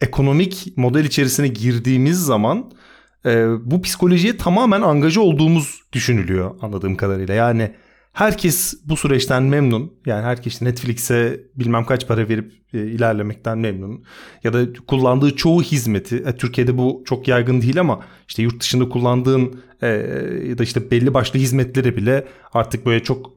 [0.01, 2.73] ekonomik model içerisine girdiğimiz zaman
[3.27, 7.35] e, bu psikolojiye tamamen angaja olduğumuz düşünülüyor anladığım kadarıyla.
[7.35, 7.71] Yani
[8.13, 9.93] herkes bu süreçten memnun.
[10.07, 14.05] Yani herkes Netflix'e bilmem kaç para verip e, ilerlemekten memnun.
[14.45, 18.89] Ya da kullandığı çoğu hizmeti, e, Türkiye'de bu çok yaygın değil ama işte yurt dışında
[18.89, 19.89] kullandığın e,
[20.49, 23.33] ya da işte belli başlı hizmetleri bile artık böyle çok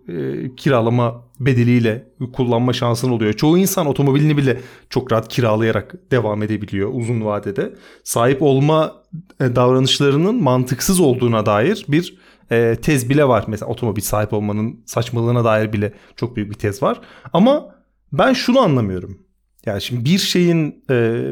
[0.58, 3.34] kiralama bedeliyle kullanma şansın oluyor.
[3.34, 7.73] Çoğu insan otomobilini bile çok rahat kiralayarak devam edebiliyor uzun vadede.
[8.04, 8.93] Sahip olma
[9.41, 12.17] e, davranışlarının mantıksız olduğuna dair bir
[12.52, 13.43] e, tez bile var.
[13.47, 17.02] Mesela otomobil sahip olmanın saçmalığına dair bile çok büyük bir tez var.
[17.34, 17.75] Ama
[18.13, 19.17] ben şunu anlamıyorum.
[19.65, 21.25] Yani şimdi bir şeyin e,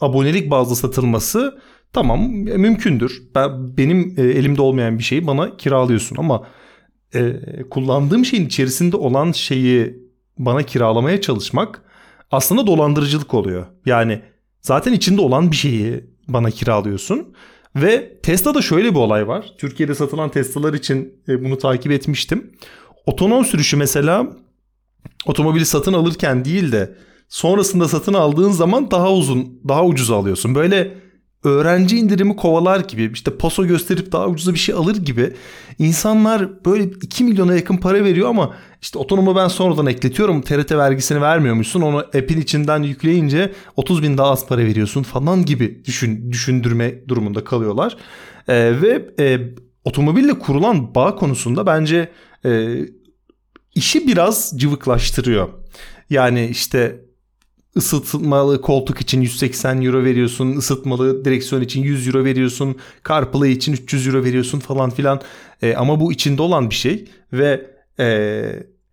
[0.00, 1.58] abonelik bazlı satılması
[1.92, 3.22] tamam e, mümkündür.
[3.34, 6.46] Ben benim e, elimde olmayan bir şeyi bana kiralıyorsun ama
[7.14, 7.32] e,
[7.70, 9.98] kullandığım şeyin içerisinde olan şeyi
[10.38, 11.82] bana kiralamaya çalışmak
[12.30, 13.66] aslında dolandırıcılık oluyor.
[13.86, 14.20] Yani
[14.60, 17.34] zaten içinde olan bir şeyi bana kiralıyorsun.
[17.76, 19.54] Ve Tesla'da şöyle bir olay var.
[19.58, 22.52] Türkiye'de satılan Tesla'lar için e, bunu takip etmiştim.
[23.06, 24.26] Otonom sürüşü mesela
[25.26, 26.94] otomobili satın alırken değil de
[27.28, 30.54] sonrasında satın aldığın zaman daha uzun, daha ucuz alıyorsun.
[30.54, 30.94] Böyle
[31.44, 35.32] öğrenci indirimi kovalar gibi işte paso gösterip daha ucuza bir şey alır gibi
[35.78, 41.20] insanlar böyle 2 milyona yakın para veriyor ama işte otonomu ben sonradan ekletiyorum TRT vergisini
[41.20, 47.08] vermiyormuşsun onu app'in içinden yükleyince 30 bin daha az para veriyorsun falan gibi düşün, düşündürme
[47.08, 47.96] durumunda kalıyorlar
[48.48, 49.40] ee, ve e,
[49.84, 52.12] otomobille kurulan bağ konusunda bence
[52.44, 52.78] e,
[53.74, 55.48] işi biraz cıvıklaştırıyor.
[56.10, 57.07] Yani işte
[57.78, 62.76] ısıtmalı koltuk için 180 euro veriyorsun, ısıtmalı direksiyon için 100 euro veriyorsun,
[63.08, 65.20] CarPlay için 300 euro veriyorsun falan filan.
[65.62, 68.42] E, ama bu içinde olan bir şey ve e,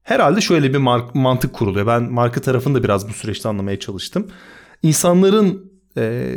[0.04, 1.88] herhalde şöyle bir mark, mantık kuruluyor.
[1.88, 4.28] Ben marka tarafını da biraz bu süreçte anlamaya çalıştım.
[4.84, 6.36] İnsanların e,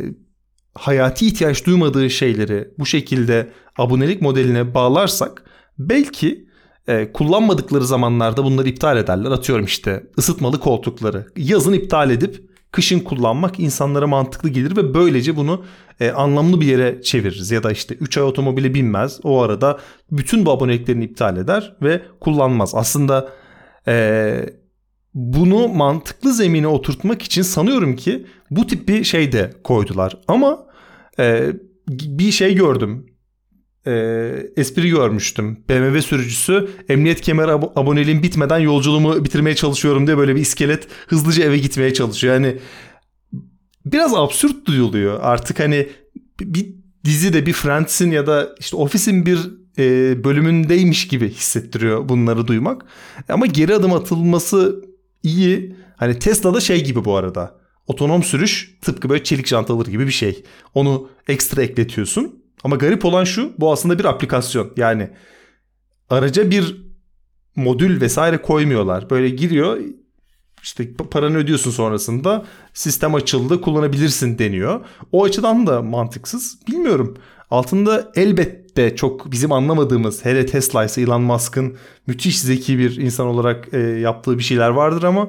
[0.75, 5.45] hayati ihtiyaç duymadığı şeyleri bu şekilde abonelik modeline bağlarsak
[5.79, 6.48] belki
[6.89, 9.31] e, kullanmadıkları zamanlarda bunları iptal ederler.
[9.31, 11.27] Atıyorum işte ısıtmalı koltukları.
[11.37, 15.65] Yazın iptal edip kışın kullanmak insanlara mantıklı gelir ve böylece bunu
[16.01, 17.51] e, anlamlı bir yere çeviririz.
[17.51, 19.21] Ya da işte 3 ay otomobile binmez.
[19.23, 19.79] O arada
[20.11, 22.75] bütün bu aboneliklerini iptal eder ve kullanmaz.
[22.75, 23.29] Aslında
[23.89, 24.47] e,
[25.15, 30.17] bunu mantıklı zemine oturtmak için sanıyorum ki bu tip bir şey de koydular.
[30.29, 30.67] Ama
[31.19, 31.53] e,
[31.89, 33.07] bir şey gördüm
[33.87, 33.93] e,
[34.57, 35.65] espri görmüştüm.
[35.69, 41.45] BMW sürücüsü emniyet kemeri ab- aboneliğim bitmeden yolculuğumu bitirmeye çalışıyorum diye böyle bir iskelet hızlıca
[41.45, 42.35] eve gitmeye çalışıyor.
[42.35, 42.57] Yani
[43.87, 45.19] biraz absürt duyuluyor.
[45.23, 45.89] Artık hani
[46.41, 46.67] bir
[47.05, 49.39] dizide bir Friends'in ya da işte Office'in bir
[49.79, 52.83] e, bölümündeymiş gibi hissettiriyor bunları duymak.
[53.29, 54.85] Ama geri adım atılması
[55.23, 55.77] iyi.
[55.97, 57.59] Hani Tesla'da şey gibi bu arada.
[57.87, 60.43] Otonom sürüş tıpkı böyle çelik jant alır gibi bir şey.
[60.75, 62.43] Onu ekstra ekletiyorsun.
[62.65, 64.73] Ama garip olan şu bu aslında bir aplikasyon.
[64.77, 65.11] Yani
[66.11, 66.89] araca bir
[67.57, 69.11] modül vesaire koymuyorlar.
[69.11, 69.79] Böyle giriyor
[70.63, 72.45] işte paranı ödüyorsun sonrasında
[72.75, 74.81] sistem açıldı kullanabilirsin deniyor.
[75.13, 76.59] O açıdan da mantıksız.
[76.69, 77.17] Bilmiyorum.
[77.51, 83.75] Altında elbette çok bizim anlamadığımız hele Tesla ise Elon Musk'ın müthiş zeki bir insan olarak
[83.75, 85.29] e, yaptığı bir şeyler vardır ama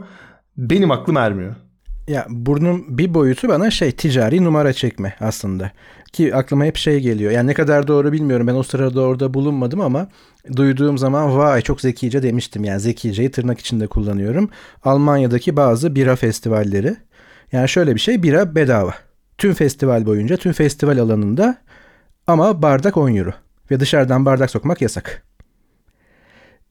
[0.58, 1.56] benim aklım ermiyor.
[2.08, 5.72] Ya bunun bir boyutu bana şey ticari numara çekme aslında.
[6.12, 7.32] Ki aklıma hep şey geliyor.
[7.32, 8.48] Yani ne kadar doğru bilmiyorum.
[8.48, 10.08] Ben o sırada orada bulunmadım ama
[10.56, 12.64] duyduğum zaman vay çok zekice demiştim.
[12.64, 14.50] Yani zekiceyi tırnak içinde kullanıyorum.
[14.84, 16.96] Almanya'daki bazı bira festivalleri.
[17.52, 18.94] Yani şöyle bir şey bira bedava.
[19.38, 21.58] Tüm festival boyunca tüm festival alanında
[22.28, 23.32] ama bardak 10 euro.
[23.72, 25.24] Ve dışarıdan bardak sokmak yasak.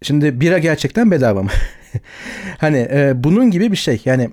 [0.02, 1.50] Şimdi bira gerçekten bedava mı?
[2.58, 4.02] hani e, bunun gibi bir şey.
[4.04, 4.30] Yani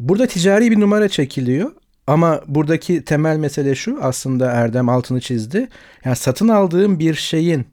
[0.00, 1.72] burada ticari bir numara çekiliyor
[2.08, 5.68] ama buradaki temel mesele şu aslında Erdem altını çizdi.
[6.04, 7.66] Yani satın aldığım bir şeyin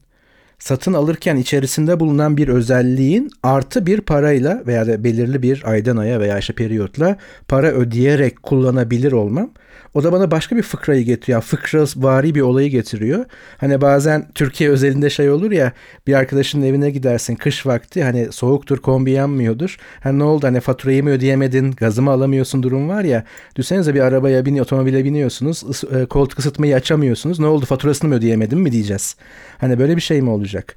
[0.59, 6.19] satın alırken içerisinde bulunan bir özelliğin artı bir parayla veya da belirli bir aydan aya
[6.19, 7.17] veya işte periyotla
[7.47, 9.51] para ödeyerek kullanabilir olmam.
[9.95, 11.35] O da bana başka bir fıkrayı getiriyor.
[11.35, 13.25] Yani fıkra vari bir olayı getiriyor.
[13.57, 15.71] Hani bazen Türkiye özelinde şey olur ya
[16.07, 19.77] bir arkadaşının evine gidersin kış vakti hani soğuktur kombi yanmıyordur.
[19.99, 23.23] Hani ne oldu hani faturayı mı ödeyemedin gazımı alamıyorsun durum var ya.
[23.55, 27.39] Düşünsenize bir arabaya bin otomobile biniyorsunuz e, koltuk ısıtmayı açamıyorsunuz.
[27.39, 29.15] Ne oldu faturasını mı ödeyemedim mi diyeceğiz.
[29.57, 30.75] Hani böyle bir şey mi olacak?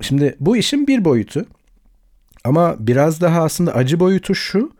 [0.00, 1.46] Şimdi bu işin bir boyutu.
[2.44, 4.75] Ama biraz daha aslında acı boyutu şu.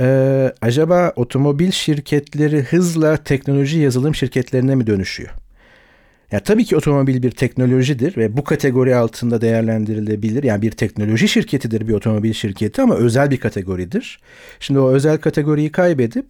[0.00, 5.30] Ee, acaba otomobil şirketleri hızla teknoloji yazılım şirketlerine mi dönüşüyor?
[6.32, 10.42] Ya tabii ki otomobil bir teknolojidir ve bu kategori altında değerlendirilebilir.
[10.42, 14.20] Yani bir teknoloji şirketidir bir otomobil şirketi ama özel bir kategoridir.
[14.60, 16.26] Şimdi o özel kategoriyi kaybedip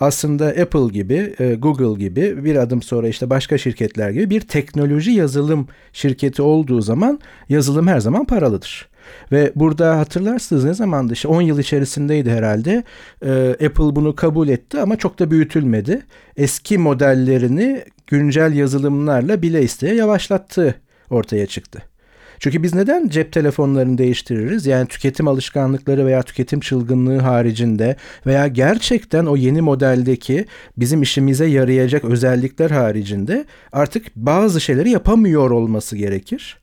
[0.00, 5.10] aslında Apple gibi, e, Google gibi bir adım sonra işte başka şirketler gibi bir teknoloji
[5.10, 8.88] yazılım şirketi olduğu zaman yazılım her zaman paralıdır.
[9.32, 12.84] Ve burada hatırlarsınız ne zamandı işte 10 yıl içerisindeydi herhalde.
[13.24, 16.02] Ee, Apple bunu kabul etti ama çok da büyütülmedi.
[16.36, 20.74] Eski modellerini güncel yazılımlarla bile isteye yavaşlattığı
[21.10, 21.82] ortaya çıktı.
[22.38, 24.66] Çünkü biz neden cep telefonlarını değiştiririz?
[24.66, 30.44] Yani tüketim alışkanlıkları veya tüketim çılgınlığı haricinde veya gerçekten o yeni modeldeki
[30.76, 36.58] bizim işimize yarayacak özellikler haricinde artık bazı şeyleri yapamıyor olması gerekir.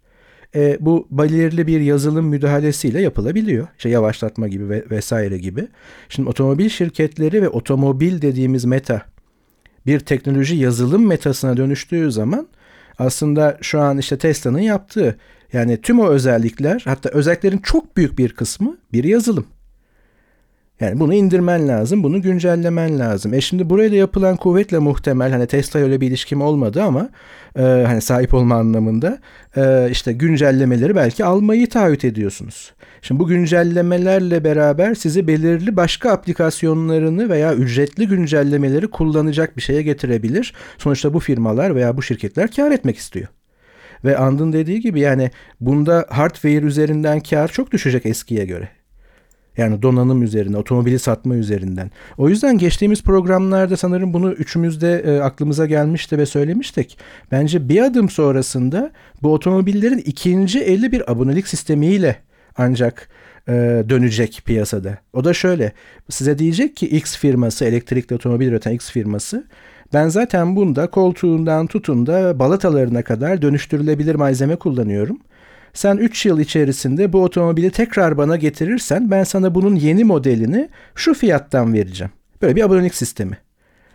[0.56, 3.68] E, bu belirli bir yazılım müdahalesiyle yapılabiliyor.
[3.78, 5.68] İşte yavaşlatma gibi ve vesaire gibi.
[6.10, 9.02] Şimdi otomobil şirketleri ve otomobil dediğimiz meta
[9.86, 12.48] bir teknoloji yazılım metasına dönüştüğü zaman
[13.00, 15.18] aslında şu an işte Tesla'nın yaptığı
[15.54, 19.46] yani tüm o özellikler hatta özelliklerin çok büyük bir kısmı bir yazılım.
[20.80, 23.34] Yani bunu indirmen lazım, bunu güncellemen lazım.
[23.34, 27.10] E şimdi burayla yapılan kuvvetle muhtemel hani Tesla öyle bir ilişkim olmadı ama
[27.58, 29.20] e, hani sahip olma anlamında
[29.56, 32.74] e, işte güncellemeleri belki almayı taahhüt ediyorsunuz.
[33.02, 40.54] Şimdi bu güncellemelerle beraber sizi belirli başka aplikasyonlarını veya ücretli güncellemeleri kullanacak bir şeye getirebilir.
[40.78, 43.28] Sonuçta bu firmalar veya bu şirketler kar etmek istiyor.
[44.04, 48.70] Ve Andın dediği gibi yani bunda hardware üzerinden kar çok düşecek eskiye göre.
[49.58, 51.92] Yani donanım üzerine, otomobili satma üzerinden.
[52.18, 56.98] O yüzden geçtiğimiz programlarda sanırım bunu üçümüz de e, aklımıza gelmişti ve söylemiştik.
[57.32, 58.92] Bence bir adım sonrasında
[59.24, 62.16] bu otomobillerin ikinci eli bir abonelik sistemiyle
[62.58, 63.10] ancak
[63.48, 64.98] e, dönecek piyasada.
[65.14, 65.72] O da şöyle.
[66.10, 69.44] Size diyecek ki X firması, elektrikli otomobil üreten X firması
[69.94, 75.20] ben zaten bunda koltuğundan tutun da balatalarına kadar dönüştürülebilir malzeme kullanıyorum.
[75.76, 81.14] Sen 3 yıl içerisinde bu otomobili tekrar bana getirirsen ben sana bunun yeni modelini şu
[81.14, 82.12] fiyattan vereceğim.
[82.42, 83.38] Böyle bir abonelik sistemi.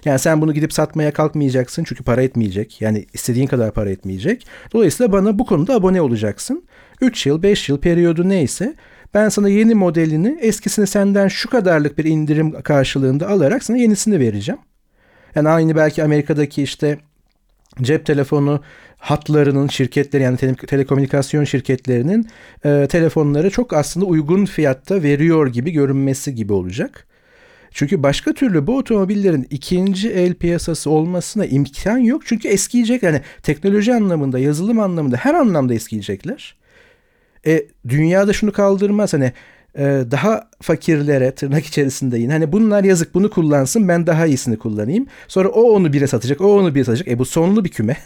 [0.04, 2.80] Yani sen bunu gidip satmaya kalkmayacaksın çünkü para etmeyecek.
[2.80, 4.46] Yani istediğin kadar para etmeyecek.
[4.72, 6.64] Dolayısıyla bana bu konuda abone olacaksın.
[7.00, 8.74] 3 yıl 5 yıl periyodu neyse
[9.14, 14.60] ben sana yeni modelini eskisini senden şu kadarlık bir indirim karşılığında alarak sana yenisini vereceğim.
[15.34, 16.98] Yani aynı belki Amerika'daki işte
[17.82, 18.62] cep telefonu
[18.98, 22.28] hatlarının şirketleri yani tele, telekomünikasyon şirketlerinin
[22.64, 27.06] e, telefonları çok aslında uygun fiyatta veriyor gibi görünmesi gibi olacak.
[27.72, 32.22] Çünkü başka türlü bu otomobillerin ikinci el piyasası olmasına imkan yok.
[32.26, 36.56] Çünkü eskiyecek yani teknoloji anlamında, yazılım anlamında her anlamda eskiyecekler.
[37.46, 39.32] E, dünyada şunu kaldırmaz hani
[40.10, 45.06] daha fakirlere tırnak içerisinde yine hani bunlar yazık bunu kullansın ben daha iyisini kullanayım.
[45.28, 47.08] Sonra o onu bire satacak o onu bire satacak.
[47.08, 47.96] E bu sonlu bir küme.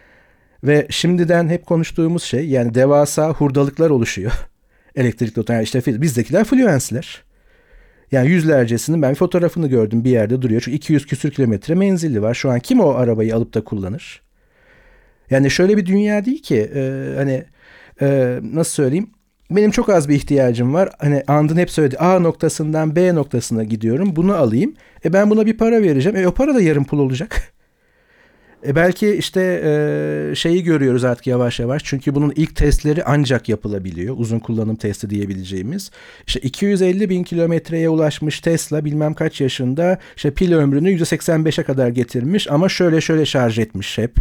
[0.64, 4.32] Ve şimdiden hep konuştuğumuz şey yani devasa hurdalıklar oluşuyor.
[4.96, 7.24] Elektrikli otomobil yani işte bizdekiler fluensler.
[8.12, 10.60] Yani yüzlercesinin ben bir fotoğrafını gördüm bir yerde duruyor.
[10.60, 12.34] Çünkü 200 küsür kilometre menzilli var.
[12.34, 14.22] Şu an kim o arabayı alıp da kullanır?
[15.30, 17.44] Yani şöyle bir dünya değil ki e, hani
[18.00, 19.10] e, nasıl söyleyeyim
[19.56, 20.90] benim çok az bir ihtiyacım var.
[20.98, 24.74] Hani Andın hep söyledi A noktasından B noktasına gidiyorum bunu alayım.
[25.04, 26.18] E ben buna bir para vereceğim.
[26.18, 27.54] E o para da yarım pul olacak.
[28.66, 31.82] E belki işte e, şeyi görüyoruz artık yavaş yavaş.
[31.84, 34.14] Çünkü bunun ilk testleri ancak yapılabiliyor.
[34.18, 35.90] Uzun kullanım testi diyebileceğimiz.
[36.26, 42.50] İşte 250 bin kilometreye ulaşmış Tesla bilmem kaç yaşında işte pil ömrünü %85'e kadar getirmiş
[42.50, 44.16] ama şöyle şöyle şarj etmiş hep.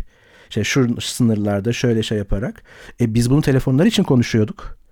[0.50, 2.64] İşte şu sınırlarda şöyle şey yaparak.
[3.02, 4.83] E biz bunu telefonlar için konuşuyorduk.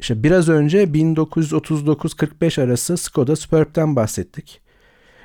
[0.00, 4.60] İşte biraz önce 1939-45 arası Skoda Superb'den bahsettik.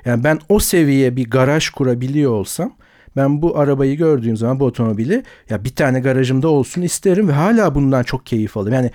[0.04, 2.72] Yani ben o seviye bir garaj kurabiliyor olsam
[3.16, 7.74] ben bu arabayı gördüğüm zaman bu otomobili ya bir tane garajımda olsun isterim ve hala
[7.74, 8.74] bundan çok keyif alırım.
[8.74, 8.90] Yani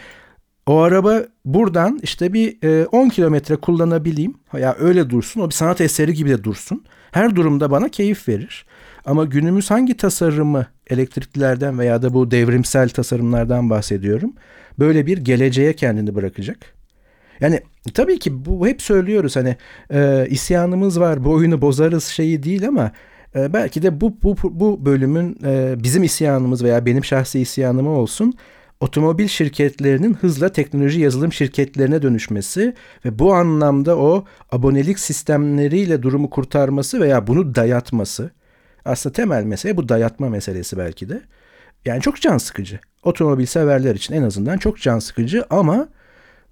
[0.66, 2.58] o araba buradan işte bir
[2.92, 4.34] 10 kilometre kullanabileyim.
[4.54, 5.42] Ya öyle dursun.
[5.42, 6.86] O bir sanat eseri gibi de dursun.
[7.12, 8.66] Her durumda bana keyif verir.
[9.06, 14.34] Ama günümüz hangi tasarımı elektriklilerden veya da bu devrimsel tasarımlardan bahsediyorum.
[14.80, 16.58] Böyle bir geleceğe kendini bırakacak.
[17.39, 17.60] Yani
[17.94, 19.56] tabii ki bu hep söylüyoruz hani
[19.94, 22.91] e, isyanımız var bu oyunu bozarız şeyi değil ama
[23.36, 28.34] e, belki de bu, bu, bu bölümün e, bizim isyanımız veya benim şahsi isyanımı olsun
[28.80, 32.74] otomobil şirketlerinin hızla teknoloji yazılım şirketlerine dönüşmesi
[33.06, 38.32] ve bu anlamda o abonelik sistemleriyle durumu kurtarması veya bunu dayatması.
[38.86, 41.21] Aslında temel mesele bu dayatma meselesi belki de.
[41.86, 42.80] Yani çok can sıkıcı.
[43.04, 45.88] Otomobil severler için en azından çok can sıkıcı ama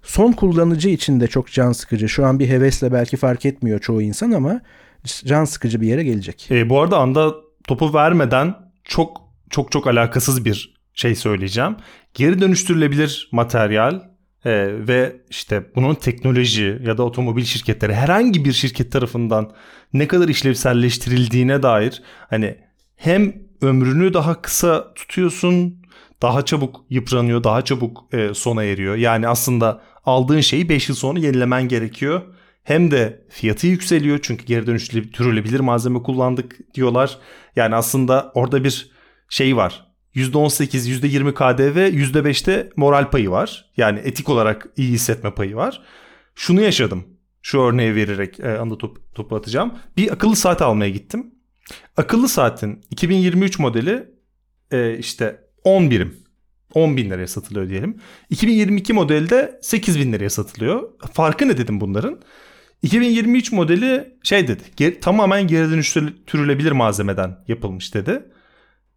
[0.02, 2.08] son kullanıcı için de çok can sıkıcı.
[2.08, 4.60] Şu an bir hevesle belki fark etmiyor çoğu insan ama
[5.04, 6.50] can sıkıcı bir yere gelecek.
[6.50, 7.34] E, bu arada anda
[7.68, 9.20] topu vermeden çok
[9.50, 11.76] çok çok alakasız bir şey söyleyeceğim.
[12.14, 14.00] Geri dönüştürülebilir materyal
[14.44, 14.50] e,
[14.88, 19.52] ve işte bunun teknoloji ya da otomobil şirketleri herhangi bir şirket tarafından
[19.92, 22.58] ne kadar işlevselleştirildiğine dair hani
[22.96, 25.82] hem ömrünü daha kısa tutuyorsun,
[26.22, 28.96] daha çabuk yıpranıyor, daha çabuk e, sona eriyor.
[28.96, 32.22] Yani aslında aldığın şeyi 5 yıl sonra yenilemen gerekiyor.
[32.62, 37.18] Hem de fiyatı yükseliyor çünkü geri dönüştürülebilir malzeme kullandık diyorlar.
[37.56, 38.90] Yani aslında orada bir
[39.28, 39.93] şey var.
[40.14, 43.70] %18, %20 KDV, %5'te moral payı var.
[43.76, 45.82] Yani etik olarak iyi hissetme payı var.
[46.34, 47.04] Şunu yaşadım.
[47.42, 49.74] Şu örneği vererek e, anda top, topu atacağım.
[49.96, 51.34] Bir akıllı saat almaya gittim.
[51.96, 54.08] Akıllı saatin 2023 modeli
[54.70, 56.16] e, işte 10 birim.
[56.74, 58.00] 10 bin liraya satılıyor diyelim.
[58.30, 60.88] 2022 modeli de 8 bin liraya satılıyor.
[61.12, 62.20] Farkı ne dedim bunların?
[62.82, 64.62] 2023 modeli şey dedi.
[64.76, 68.22] Ger- tamamen geri dönüştürülebilir malzemeden yapılmış dedi.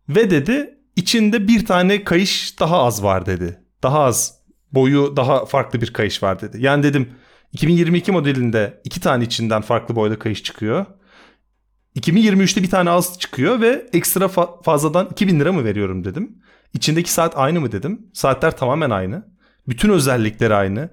[0.09, 3.59] Ve dedi içinde bir tane kayış daha az var dedi.
[3.83, 4.37] Daha az
[4.71, 6.57] boyu daha farklı bir kayış var dedi.
[6.61, 7.09] Yani dedim
[7.53, 10.85] 2022 modelinde iki tane içinden farklı boyda kayış çıkıyor.
[11.95, 16.37] 2023'te bir tane az çıkıyor ve ekstra fa- fazladan 2000 lira mı veriyorum dedim.
[16.73, 18.07] İçindeki saat aynı mı dedim.
[18.13, 19.27] Saatler tamamen aynı.
[19.67, 20.89] Bütün özellikleri aynı.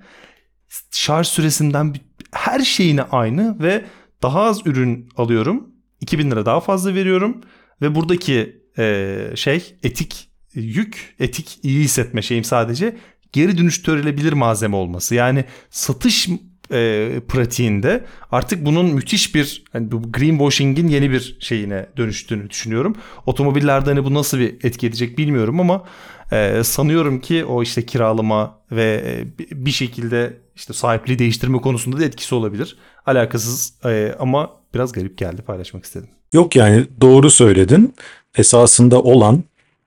[0.90, 1.94] Şarj süresinden
[2.32, 3.84] her şeyine aynı ve
[4.22, 5.70] daha az ürün alıyorum.
[6.00, 7.40] 2000 lira daha fazla veriyorum
[7.82, 12.96] ve buradaki e, şey etik yük, etik iyi hissetme şeyim sadece
[13.32, 15.14] geri dönüştürülebilir malzeme olması.
[15.14, 16.28] Yani satış
[16.72, 22.96] e, pratiğinde artık bunun müthiş bir hani bu greenwashing'in yeni bir şeyine dönüştüğünü düşünüyorum.
[23.26, 25.84] Otomobillerde hani bu nasıl bir etki edecek bilmiyorum ama
[26.32, 32.04] e, sanıyorum ki o işte kiralama ve e, bir şekilde işte sahipliği değiştirme konusunda da
[32.04, 32.78] etkisi olabilir.
[33.06, 36.08] Alakasız e, ama biraz garip geldi paylaşmak istedim.
[36.32, 37.94] Yok yani doğru söyledin.
[38.38, 39.44] Esasında olan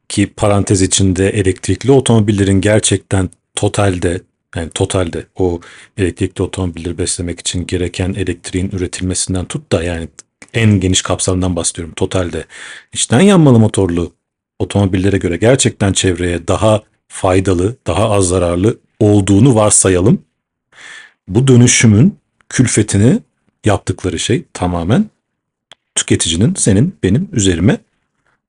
[0.09, 4.21] ki parantez içinde elektrikli otomobillerin gerçekten totalde
[4.55, 5.61] yani totalde o
[5.97, 10.07] elektrikli otomobilleri beslemek için gereken elektriğin üretilmesinden tut da yani
[10.53, 12.45] en geniş kapsamdan bahsediyorum totalde.
[12.93, 14.13] içten yanmalı motorlu
[14.59, 20.21] otomobillere göre gerçekten çevreye daha faydalı, daha az zararlı olduğunu varsayalım.
[21.27, 22.17] Bu dönüşümün
[22.49, 23.19] külfetini
[23.65, 25.09] yaptıkları şey tamamen
[25.95, 27.77] tüketicinin senin benim üzerime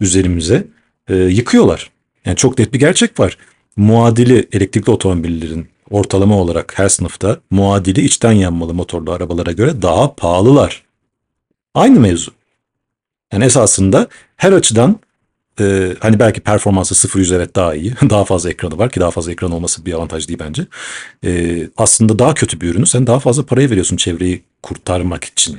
[0.00, 0.66] üzerimize
[1.08, 1.90] e, yıkıyorlar.
[2.24, 3.38] Yani çok net bir gerçek var.
[3.76, 10.82] Muadili elektrikli otomobillerin ortalama olarak her sınıfta muadili içten yanmalı motorlu arabalara göre daha pahalılar.
[11.74, 12.30] Aynı mevzu.
[13.32, 15.00] Yani esasında her açıdan
[15.60, 17.94] e, hani belki performansı 0-100 evet daha iyi.
[18.10, 20.66] daha fazla ekranı var ki daha fazla ekran olması bir avantaj değil bence.
[21.24, 25.58] E, aslında daha kötü bir ürünü sen daha fazla paraya veriyorsun çevreyi kurtarmak için.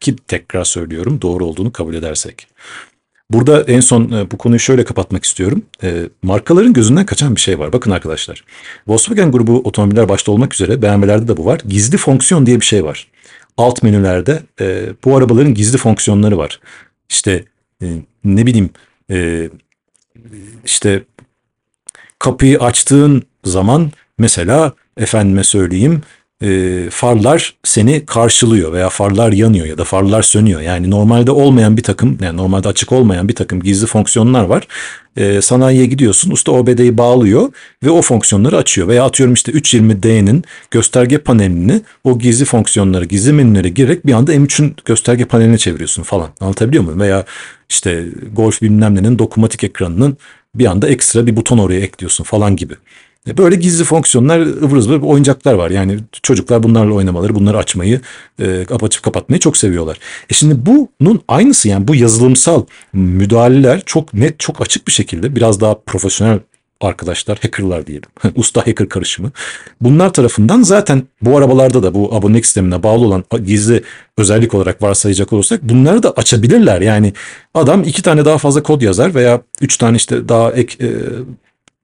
[0.00, 2.46] Ki tekrar söylüyorum doğru olduğunu kabul edersek.
[3.34, 5.62] Burada en son e, bu konuyu şöyle kapatmak istiyorum.
[5.82, 7.72] E, markaların gözünden kaçan bir şey var.
[7.72, 8.44] Bakın arkadaşlar.
[8.86, 11.60] Volkswagen grubu otomobiller başta olmak üzere BMW'lerde de bu var.
[11.68, 13.08] Gizli fonksiyon diye bir şey var.
[13.56, 16.60] Alt menülerde e, bu arabaların gizli fonksiyonları var.
[17.08, 17.44] İşte
[18.24, 18.70] ne bileyim
[20.64, 21.02] işte
[22.18, 26.02] kapıyı açtığın zaman mesela efendime söyleyeyim
[26.44, 30.60] e, farlar seni karşılıyor veya farlar yanıyor ya da farlar sönüyor.
[30.60, 34.68] Yani normalde olmayan bir takım, yani normalde açık olmayan bir takım gizli fonksiyonlar var.
[35.16, 38.88] E, sanayiye gidiyorsun, usta OBD'yi bağlıyor ve o fonksiyonları açıyor.
[38.88, 44.76] Veya atıyorum işte 320D'nin gösterge panelini o gizli fonksiyonları, gizli menülere girerek bir anda M3'ün
[44.84, 46.28] gösterge paneline çeviriyorsun falan.
[46.40, 47.00] Anlatabiliyor muyum?
[47.00, 47.24] Veya
[47.68, 50.16] işte Golf bilmem nenin dokunmatik ekranının
[50.54, 52.74] bir anda ekstra bir buton oraya ekliyorsun falan gibi.
[53.28, 55.70] E, böyle gizli fonksiyonlar ıvır zıvır oyuncaklar var.
[55.70, 58.00] Yani çocuklar bunlarla oynamaları, bunları açmayı,
[58.42, 59.98] e, açıp kapatmayı çok seviyorlar.
[60.30, 65.60] E şimdi bunun aynısı yani bu yazılımsal müdahaleler çok net, çok açık bir şekilde biraz
[65.60, 66.38] daha profesyonel
[66.80, 68.08] arkadaşlar, hackerlar diyelim.
[68.36, 69.30] Usta hacker karışımı.
[69.80, 73.82] Bunlar tarafından zaten bu arabalarda da bu abonelik sistemine bağlı olan gizli
[74.18, 76.80] özellik olarak varsayacak olursak bunları da açabilirler.
[76.80, 77.12] Yani
[77.54, 80.88] adam iki tane daha fazla kod yazar veya üç tane işte daha ek e,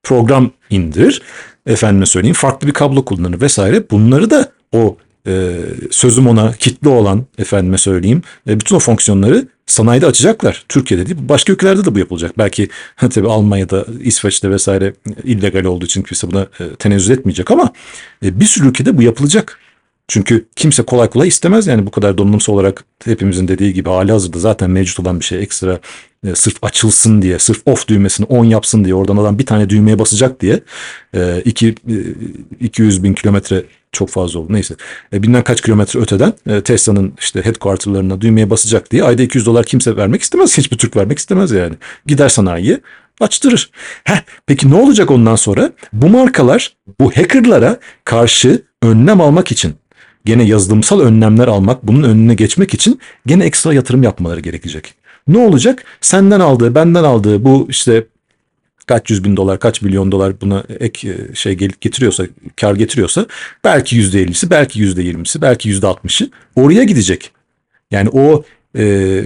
[0.02, 1.22] program indir.
[1.66, 3.90] Efendime söyleyeyim farklı bir kablo kullanır vesaire.
[3.90, 4.96] Bunları da o
[5.26, 5.56] e,
[5.90, 10.64] sözüm ona kitle olan efendime söyleyeyim e, bütün o fonksiyonları sanayide açacaklar.
[10.68, 12.38] Türkiye'de değil başka ülkelerde de bu yapılacak.
[12.38, 14.94] Belki tabii Almanya'da, İsveç'te vesaire
[15.24, 17.72] illegal olduğu için kimse buna e, tenezzül etmeyecek ama
[18.24, 19.58] e, bir sürü ülkede bu yapılacak.
[20.08, 24.38] Çünkü kimse kolay kolay istemez yani bu kadar donanımsal olarak hepimizin dediği gibi hali hazırda
[24.38, 25.78] zaten mevcut olan bir şey ekstra
[26.26, 29.98] e, sırf açılsın diye, sırf off düğmesini on yapsın diye oradan adam bir tane düğmeye
[29.98, 30.60] basacak diye
[31.14, 31.94] e, iki, e,
[32.60, 34.74] 200 bin kilometre çok fazla oldu neyse.
[35.12, 39.66] E, binden kaç kilometre öteden e, Tesla'nın işte headquarterlarına düğmeye basacak diye ayda 200 dolar
[39.66, 40.58] kimse vermek istemez.
[40.58, 41.74] Hiçbir Türk vermek istemez yani.
[42.06, 42.80] Gider sanayiye
[43.20, 43.70] açtırır.
[44.04, 45.72] Heh, peki ne olacak ondan sonra?
[45.92, 49.74] Bu markalar bu hackerlara karşı önlem almak için
[50.24, 54.94] gene yazılımsal önlemler almak, bunun önüne geçmek için gene ekstra yatırım yapmaları gerekecek.
[55.28, 55.84] Ne olacak?
[56.00, 58.06] Senden aldığı, benden aldığı bu işte
[58.86, 62.24] kaç yüz bin dolar, kaç milyon dolar buna ek e, şey getiriyorsa,
[62.56, 63.26] kar getiriyorsa
[63.64, 67.32] belki yüzde ellisi, belki yüzde yirmisi, belki yüzde altmışı oraya gidecek.
[67.90, 68.44] Yani o
[68.76, 69.24] e,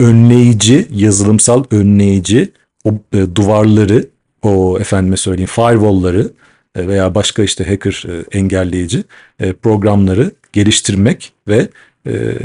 [0.00, 2.52] önleyici, yazılımsal önleyici
[2.84, 4.06] o e, duvarları,
[4.42, 6.30] o efendime söyleyeyim firewall'ları
[6.76, 9.04] e, veya başka işte hacker e, engelleyici
[9.40, 11.68] e, programları geliştirmek ve
[12.06, 12.38] e,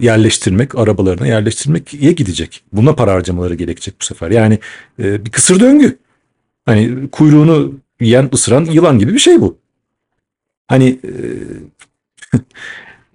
[0.00, 2.64] yerleştirmek, arabalarına yerleştirmekye gidecek.
[2.72, 4.30] Buna para harcamaları gerekecek bu sefer.
[4.30, 4.58] Yani
[4.98, 5.98] e, bir kısır döngü.
[6.66, 9.58] Hani kuyruğunu yiyen, ısıran yılan gibi bir şey bu.
[10.68, 11.12] Hani e,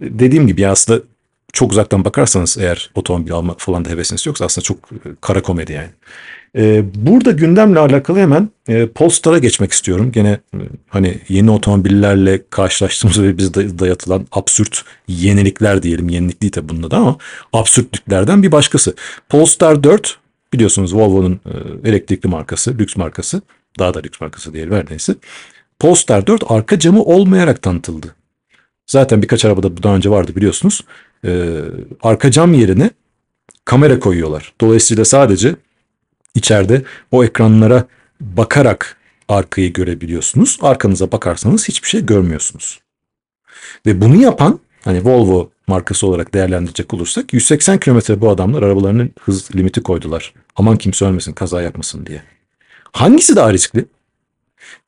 [0.00, 1.02] dediğim gibi aslında
[1.52, 5.72] çok uzaktan bakarsanız eğer otomobil alma falan da hevesiniz yoksa aslında çok e, kara komedi
[5.72, 5.90] yani.
[6.56, 10.12] Ee, burada gündemle alakalı hemen e, Polestar'a geçmek istiyorum.
[10.12, 16.08] Gene e, hani yeni otomobillerle karşılaştığımız ve bizde dayatılan absürt yenilikler diyelim.
[16.08, 17.16] Yenilik değil tabi bunda da ama
[17.52, 18.94] absürtlüklerden bir başkası.
[19.28, 20.18] Polestar 4
[20.52, 23.42] biliyorsunuz Volvo'nun e, elektrikli markası, lüks markası.
[23.78, 25.14] Daha da lüks markası diyelim her neyse.
[25.78, 28.14] Polestar 4 arka camı olmayarak tanıtıldı.
[28.86, 30.80] Zaten birkaç arabada daha önce vardı biliyorsunuz.
[31.24, 31.60] Ee,
[32.02, 32.90] arka cam yerine
[33.64, 34.52] kamera koyuyorlar.
[34.60, 35.54] Dolayısıyla sadece
[36.34, 37.84] içeride o ekranlara
[38.20, 38.96] bakarak
[39.28, 40.58] arkayı görebiliyorsunuz.
[40.62, 42.80] Arkanıza bakarsanız hiçbir şey görmüyorsunuz.
[43.86, 49.56] Ve bunu yapan hani Volvo markası olarak değerlendirecek olursak 180 km bu adamlar arabalarının hız
[49.56, 50.34] limiti koydular.
[50.56, 52.22] Aman kimse ölmesin kaza yapmasın diye.
[52.92, 53.84] Hangisi daha riskli?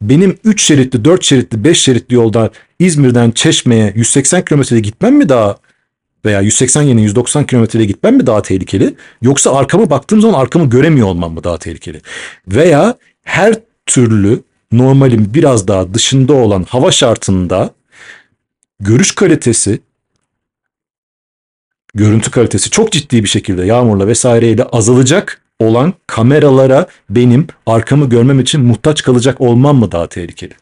[0.02, 5.56] Benim 3 şeritli, 4 şeritli, 5 şeritli yolda İzmir'den Çeşme'ye 180 kilometrede gitmem mi daha
[6.24, 8.94] veya 180 yerine 190 kilometrede gitmem mi daha tehlikeli?
[9.22, 12.00] Yoksa arkama baktığım zaman arkamı göremiyor olmam mı daha tehlikeli?
[12.48, 13.54] Veya her
[13.86, 14.42] türlü
[14.72, 17.70] normalin biraz daha dışında olan hava şartında
[18.80, 19.80] görüş kalitesi,
[21.94, 28.60] görüntü kalitesi çok ciddi bir şekilde yağmurla vesaireyle azalacak olan kameralara benim arkamı görmem için
[28.60, 30.54] muhtaç kalacak olmam mı daha tehlikeli?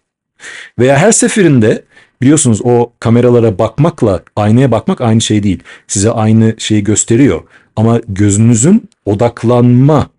[0.79, 1.85] Veya her seferinde
[2.23, 5.63] biliyorsunuz o kameralara bakmakla aynaya bakmak aynı şey değil.
[5.89, 7.43] Size aynı şeyi gösteriyor.
[7.77, 10.11] Ama gözünüzün odaklanma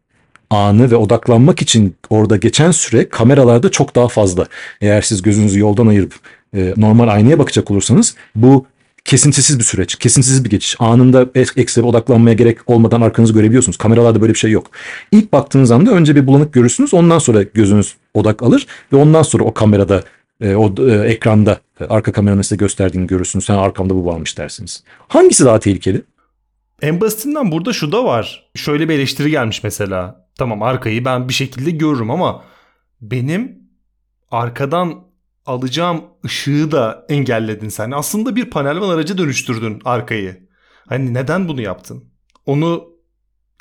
[0.50, 4.46] anı ve odaklanmak için orada geçen süre kameralarda çok daha fazla.
[4.82, 6.14] Eğer siz gözünüzü yoldan ayırıp
[6.56, 8.66] e, normal aynaya bakacak olursanız bu
[9.06, 10.76] kesintisiz bir süreç, kesintisiz bir geçiş.
[10.80, 13.78] Anında ekstra odaklanmaya gerek olmadan arkanızı görebiliyorsunuz.
[13.78, 14.68] Kameralarda böyle bir şey yok.
[15.12, 16.94] İlk baktığınız anda önce bir bulanık görürsünüz.
[16.94, 20.04] Ondan sonra gözünüz odak alır ve ondan sonra o kamerada,
[20.42, 23.46] e, o e, ekranda arka kameranın size gösterdiğini görürsünüz.
[23.46, 24.84] Sen arkamda bu varmış dersiniz.
[25.08, 26.02] Hangisi daha tehlikeli?
[26.82, 28.50] En basitinden burada şu da var.
[28.56, 30.28] Şöyle bir eleştiri gelmiş mesela.
[30.38, 32.44] Tamam arkayı ben bir şekilde görürüm ama
[33.02, 33.62] benim
[34.32, 35.04] arkadan
[35.46, 37.92] alacağım ışığı da engelledin sen.
[37.92, 40.48] Aslında bir panel van aracı dönüştürdün arkayı.
[40.90, 42.04] Hani neden bunu yaptın?
[42.46, 42.92] Onu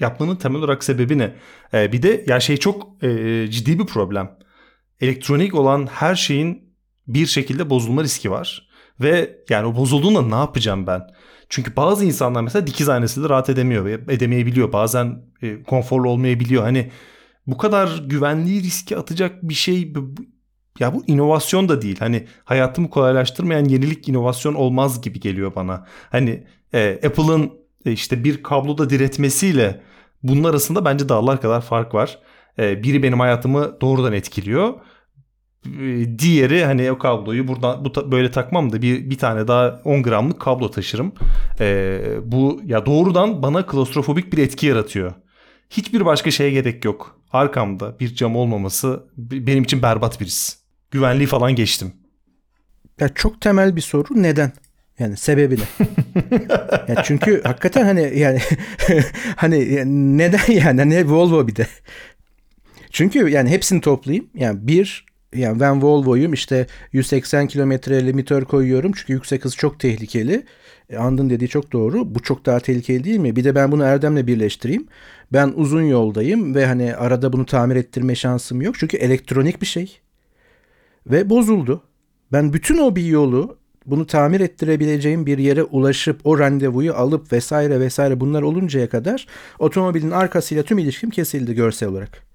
[0.00, 1.34] yapmanın temel olarak sebebi ne?
[1.74, 4.38] Ee, bir de ya şey çok e, ciddi bir problem.
[5.00, 6.69] Elektronik olan her şeyin
[7.08, 8.70] bir şekilde bozulma riski var.
[9.00, 11.02] Ve yani o bozulduğunda ne yapacağım ben?
[11.48, 14.72] Çünkü bazı insanlar mesela dikiz aynasıyla rahat edemiyor ve edemeyebiliyor.
[14.72, 16.62] Bazen e, konforlu olmayabiliyor.
[16.62, 16.90] Hani
[17.46, 19.92] bu kadar güvenliği riske atacak bir şey
[20.80, 21.96] ya bu inovasyon da değil.
[21.98, 25.86] Hani hayatımı kolaylaştırmayan yenilik inovasyon olmaz gibi geliyor bana.
[26.10, 27.52] Hani e, Apple'ın
[27.84, 29.82] e, işte bir kabloda diretmesiyle
[30.22, 32.18] bunun arasında bence dağlar kadar fark var.
[32.58, 34.74] E, biri benim hayatımı doğrudan etkiliyor.
[35.66, 40.02] E, diğeri hani o kabloyu buradan bu böyle takmam da bir bir tane daha 10
[40.02, 41.12] gramlık kablo taşırım.
[41.60, 45.12] E, bu ya doğrudan bana klostrofobik bir etki yaratıyor.
[45.70, 47.20] Hiçbir başka şeye gerek yok.
[47.32, 50.58] Arkamda bir cam olmaması benim için berbat bir his
[50.90, 51.92] güvenliği falan geçtim.
[53.00, 54.52] Ya çok temel bir soru neden?
[54.98, 55.86] Yani sebebi ne?
[56.88, 58.40] ya çünkü hakikaten hani yani
[59.36, 59.82] hani
[60.18, 61.66] neden yani ne Volvo bir de.
[62.90, 64.30] Çünkü yani hepsini toplayayım.
[64.34, 70.44] Yani bir yani ben Volvo'yum işte 180 kilometre limitör koyuyorum çünkü yüksek hız çok tehlikeli.
[70.90, 72.14] E, Andın dediği çok doğru.
[72.14, 73.36] Bu çok daha tehlikeli değil mi?
[73.36, 74.86] Bir de ben bunu Erdem'le birleştireyim.
[75.32, 78.74] Ben uzun yoldayım ve hani arada bunu tamir ettirme şansım yok.
[78.78, 80.00] Çünkü elektronik bir şey
[81.06, 81.82] ve bozuldu.
[82.32, 87.80] Ben bütün o bir yolu bunu tamir ettirebileceğim bir yere ulaşıp o randevuyu alıp vesaire
[87.80, 89.26] vesaire bunlar oluncaya kadar
[89.58, 92.29] otomobilin arkasıyla tüm ilişkim kesildi görsel olarak.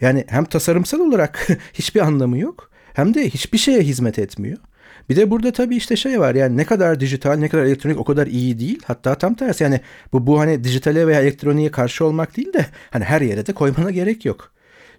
[0.00, 4.58] Yani hem tasarımsal olarak hiçbir anlamı yok hem de hiçbir şeye hizmet etmiyor.
[5.08, 8.04] Bir de burada tabii işte şey var yani ne kadar dijital ne kadar elektronik o
[8.04, 8.82] kadar iyi değil.
[8.84, 9.80] Hatta tam tersi yani
[10.12, 13.90] bu, bu hani dijitale veya elektroniğe karşı olmak değil de hani her yere de koymana
[13.90, 14.53] gerek yok.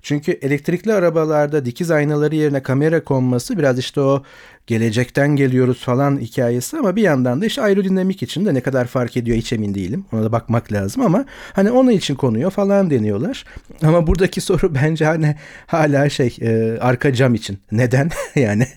[0.05, 4.23] Çünkü elektrikli arabalarda dikiz aynaları yerine kamera konması biraz işte o
[4.67, 9.17] gelecekten geliyoruz falan hikayesi ama bir yandan da işte aerodinamik için de ne kadar fark
[9.17, 10.05] ediyor hiç emin değilim.
[10.13, 13.45] Ona da bakmak lazım ama hani onun için konuyor falan deniyorlar.
[13.83, 15.35] Ama buradaki soru bence hani
[15.67, 17.59] hala şey e, arka cam için.
[17.71, 18.09] Neden?
[18.35, 18.67] yani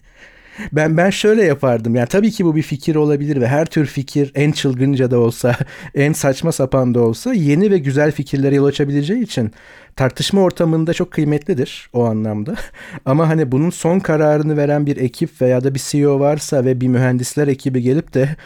[0.73, 1.95] Ben ben şöyle yapardım.
[1.95, 5.57] Yani tabii ki bu bir fikir olabilir ve her tür fikir en çılgınca da olsa,
[5.95, 9.53] en saçma sapan da olsa yeni ve güzel fikirlere yol açabileceği için
[9.97, 12.55] tartışma ortamında çok kıymetlidir o anlamda.
[13.05, 16.89] Ama hani bunun son kararını veren bir ekip veya da bir CEO varsa ve bir
[16.89, 18.37] mühendisler ekibi gelip de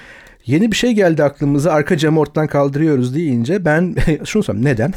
[0.46, 3.94] yeni bir şey geldi aklımıza arka camı ortadan kaldırıyoruz deyince ben
[4.24, 4.94] şunu soruyorum neden?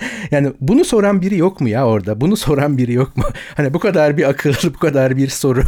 [0.30, 2.20] Yani bunu soran biri yok mu ya orada?
[2.20, 3.24] Bunu soran biri yok mu?
[3.56, 5.62] Hani bu kadar bir akıl, bu kadar bir soru.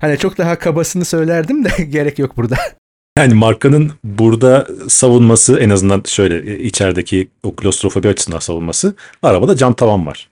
[0.00, 2.56] hani çok daha kabasını söylerdim de gerek yok burada.
[3.18, 9.74] Yani markanın burada savunması en azından şöyle e, içerideki o klostrofobi açısından savunması arabada cam
[9.74, 10.28] tavan var.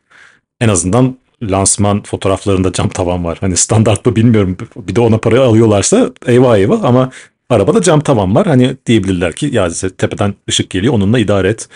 [0.60, 3.38] En azından lansman fotoğraflarında cam tavan var.
[3.40, 4.56] Hani standart mı bilmiyorum.
[4.76, 7.10] Bir de ona para alıyorlarsa eyvah eyvah ama
[7.50, 8.46] arabada cam tavan var.
[8.46, 11.68] Hani diyebilirler ki ya tepeden ışık geliyor onunla idare et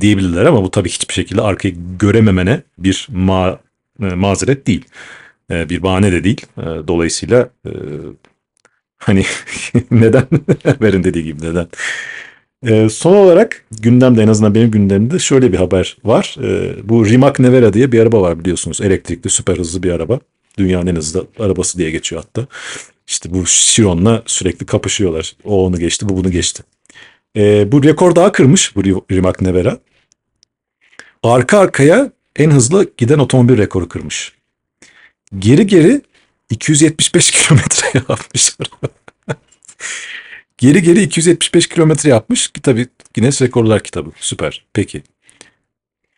[0.00, 3.60] diyebilirler ama bu tabii hiçbir şekilde arkayı görememene bir ma
[4.02, 4.84] e, mazeret değil.
[5.50, 6.46] E, bir bahane de değil.
[6.58, 7.50] E, dolayısıyla
[8.98, 9.24] hani
[9.90, 10.26] neden?
[10.82, 11.68] Verin dediği gibi neden?
[12.88, 16.36] Son olarak gündemde en azından benim gündemimde şöyle bir haber var.
[16.82, 18.80] Bu Rimac Nevera diye bir araba var biliyorsunuz.
[18.80, 20.20] Elektrikli süper hızlı bir araba.
[20.58, 22.46] Dünyanın en hızlı arabası diye geçiyor hatta.
[23.06, 25.36] İşte bu Chiron'la sürekli kapışıyorlar.
[25.44, 26.62] O onu geçti, bu bunu geçti.
[27.36, 29.78] E, bu rekor daha kırmış bu Rimac Nevera.
[31.22, 34.32] Arka arkaya en hızlı giden otomobil rekoru kırmış.
[35.38, 36.02] Geri geri
[36.50, 38.56] 275 kilometre yapmış
[40.58, 44.10] geri geri 275 kilometre yapmış ki tabii Guinness Rekorlar kitabı.
[44.20, 44.64] Süper.
[44.72, 45.02] Peki.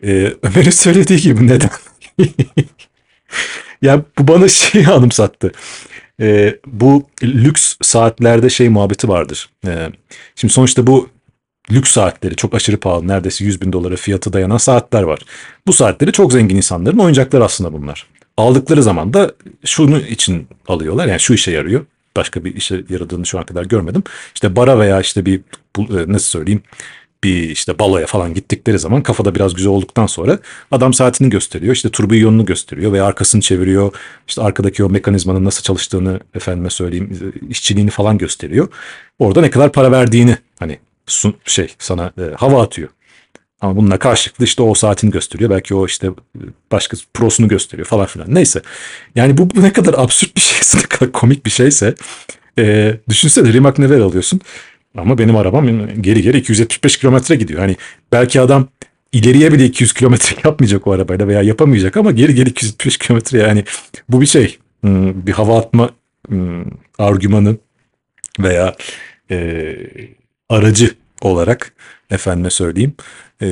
[0.02, 1.70] Ee, Ömer'in söylediği gibi neden?
[3.82, 5.52] ya bu bana şeyi anımsattı.
[6.20, 9.50] Ee, bu lüks saatlerde şey muhabbeti vardır.
[9.66, 9.90] Ee,
[10.36, 11.08] şimdi sonuçta bu
[11.72, 15.20] lüks saatleri çok aşırı pahalı neredeyse 100 bin dolara fiyatı dayanan saatler var.
[15.66, 18.06] Bu saatleri çok zengin insanların oyuncakları aslında bunlar.
[18.36, 19.32] Aldıkları zaman da
[19.64, 21.86] şunu için alıyorlar yani şu işe yarıyor.
[22.16, 24.02] Başka bir işe yaradığını şu ana kadar görmedim.
[24.34, 25.40] İşte bara veya işte bir
[25.78, 26.62] e, nasıl söyleyeyim
[27.24, 30.38] bir işte baloya falan gittikleri zaman kafada biraz güzel olduktan sonra
[30.70, 31.74] adam saatini gösteriyor.
[31.74, 33.92] İşte turbiyonunu gösteriyor veya arkasını çeviriyor.
[34.28, 38.68] İşte arkadaki o mekanizmanın nasıl çalıştığını efendime söyleyeyim işçiliğini falan gösteriyor.
[39.18, 40.78] Orada ne kadar para verdiğini hani
[41.44, 42.88] şey sana e, hava atıyor.
[43.60, 45.50] Ama bununla karşılıklı işte o saatini gösteriyor.
[45.50, 46.10] Belki o işte
[46.72, 48.34] başka prosunu gösteriyor falan filan.
[48.34, 48.62] Neyse.
[49.14, 51.94] Yani bu, bu ne kadar absürt bir şeyse, ne kadar komik bir şeyse.
[52.58, 54.40] E, düşünsene Rimac neler alıyorsun.
[54.96, 55.66] Ama benim arabam
[56.02, 57.60] geri geri 275 kilometre gidiyor.
[57.60, 57.76] Hani
[58.12, 58.68] belki adam
[59.12, 63.64] ileriye bile 200 kilometre yapmayacak o arabayla veya yapamayacak ama geri geri 275 kilometre yani
[64.08, 64.58] bu bir şey.
[64.80, 65.90] Hmm, bir hava atma
[66.28, 66.64] hmm,
[66.98, 67.56] argümanı
[68.40, 68.74] veya
[69.30, 69.76] e,
[70.48, 70.90] aracı
[71.20, 71.72] olarak
[72.10, 72.94] efendime söyleyeyim
[73.42, 73.48] e,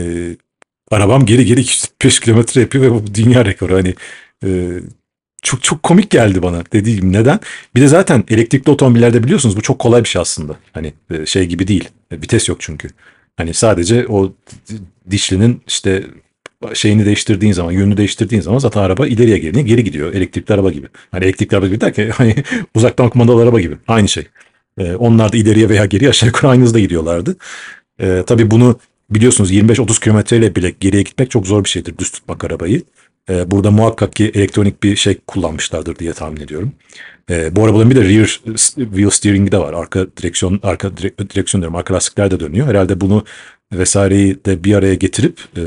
[0.91, 3.95] arabam geri geri 205 kilometre yapıyor ve bu dünya rekoru hani
[4.45, 4.49] e,
[5.43, 7.41] çok çok komik geldi bana dediğim neden?
[7.74, 10.57] Bir de zaten elektrikli otomobillerde biliyorsunuz bu çok kolay bir şey aslında.
[10.72, 11.88] Hani e, şey gibi değil.
[12.11, 12.88] E, vites yok çünkü.
[13.36, 14.32] Hani sadece o
[15.11, 16.05] dişlinin işte
[16.74, 20.14] şeyini değiştirdiğin zaman, yönünü değiştirdiğin zaman zaten araba ileriye geri, geri gidiyor.
[20.14, 20.86] Elektrikli araba gibi.
[21.11, 22.34] Hani elektrikli araba gibi derken hani
[22.74, 23.76] uzaktan kumandalı araba gibi.
[23.88, 24.26] Aynı şey.
[24.78, 27.36] E, onlar da ileriye veya geri aşağı yukarı aynı hızda gidiyorlardı.
[27.99, 28.78] E, tabii bunu
[29.11, 32.82] biliyorsunuz 25-30 kilometreyle bile geriye gitmek çok zor bir şeydir düz tutmak arabayı.
[33.31, 36.72] E, burada muhakkak ki elektronik bir şey kullanmışlardır diye tahmin ediyorum.
[37.31, 38.41] E, bu arabaların bir de rear
[38.74, 39.74] wheel steering'i de var.
[39.74, 42.66] Arka direksiyon, arka direksiyon diyorum, arka lastikler de dönüyor.
[42.66, 43.24] Herhalde bunu
[43.72, 45.62] vesaireyi de bir araya getirip e,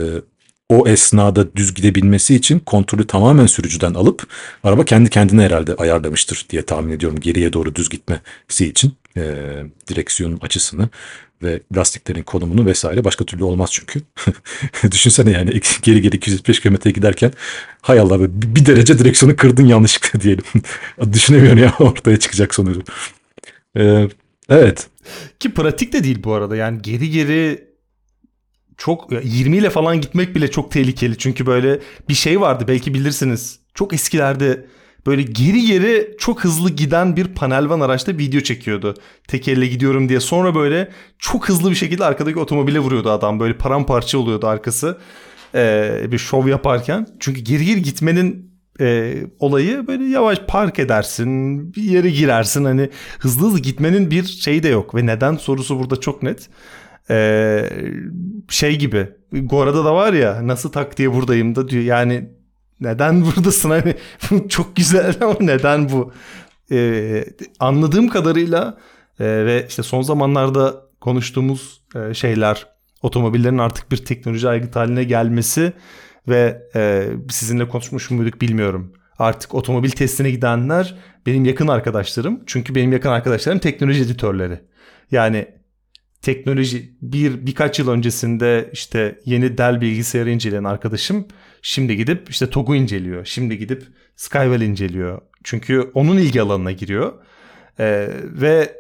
[0.70, 4.28] o esnada düz gidebilmesi için kontrolü tamamen sürücüden alıp
[4.64, 9.24] araba kendi kendine herhalde ayarlamıştır diye tahmin ediyorum geriye doğru düz gitmesi için e,
[9.88, 10.90] direksiyonun açısını
[11.44, 14.02] ve lastiklerin konumunu vesaire başka türlü olmaz çünkü.
[14.92, 17.32] Düşünsene yani geri geri 205 km giderken
[17.82, 20.44] hay Allah bir derece direksiyonu kırdın yanlışlıkla diyelim.
[21.14, 22.84] Düşünemiyorum ya ortaya çıkacak sonucu.
[23.78, 24.08] Ee,
[24.50, 24.88] evet.
[25.40, 27.68] Ki pratik de değil bu arada yani geri geri
[28.78, 31.18] çok 20 ile falan gitmek bile çok tehlikeli.
[31.18, 31.80] Çünkü böyle
[32.10, 33.60] bir şey vardı belki bilirsiniz.
[33.74, 34.66] Çok eskilerde
[35.06, 38.94] böyle geri geri çok hızlı giden bir panel van araçta video çekiyordu.
[39.28, 40.20] Tek elle gidiyorum diye.
[40.20, 40.90] Sonra böyle
[41.20, 43.40] çok hızlı bir şekilde arkadaki otomobile vuruyordu adam.
[43.40, 44.98] Böyle paramparça oluyordu arkası.
[45.56, 47.08] Ee, bir şov yaparken.
[47.20, 51.74] Çünkü geri geri gitmenin e, olayı böyle yavaş park edersin.
[51.74, 52.66] Bir yere girersin.
[52.66, 52.90] Hani
[53.20, 54.96] hızlı hızlı gitmenin bir şeyi de yok.
[54.96, 56.50] Ve neden sorusu burada çok net.
[57.10, 57.70] Ee,
[58.50, 59.08] şey gibi.
[59.32, 61.84] Gora'da da var ya nasıl tak diye buradayım da diyor.
[61.84, 62.30] Yani
[62.84, 63.96] neden buradasın hani
[64.50, 66.14] çok güzel ama neden bu?
[66.72, 67.26] Ee,
[67.60, 68.78] anladığım kadarıyla
[69.20, 72.68] e, ve işte son zamanlarda konuştuğumuz e, şeyler
[73.02, 75.74] otomobillerin artık bir teknoloji aygıt haline gelmesi
[76.28, 78.94] ve e, sizinle konuşmuş muyduk bilmiyorum.
[79.20, 82.44] Artık otomobil testine gidenler benim yakın arkadaşlarım.
[82.46, 84.60] Çünkü benim yakın arkadaşlarım teknoloji editörleri.
[85.12, 85.48] Yani
[86.22, 91.28] teknoloji bir birkaç yıl öncesinde işte yeni Dell bilgisayarı inceleyen arkadaşım
[91.64, 93.26] şimdi gidip işte TOG'u inceliyor.
[93.26, 93.84] Şimdi gidip
[94.16, 95.22] Skywell inceliyor.
[95.44, 97.14] Çünkü onun ilgi alanına giriyor.
[97.80, 98.76] Ee, ve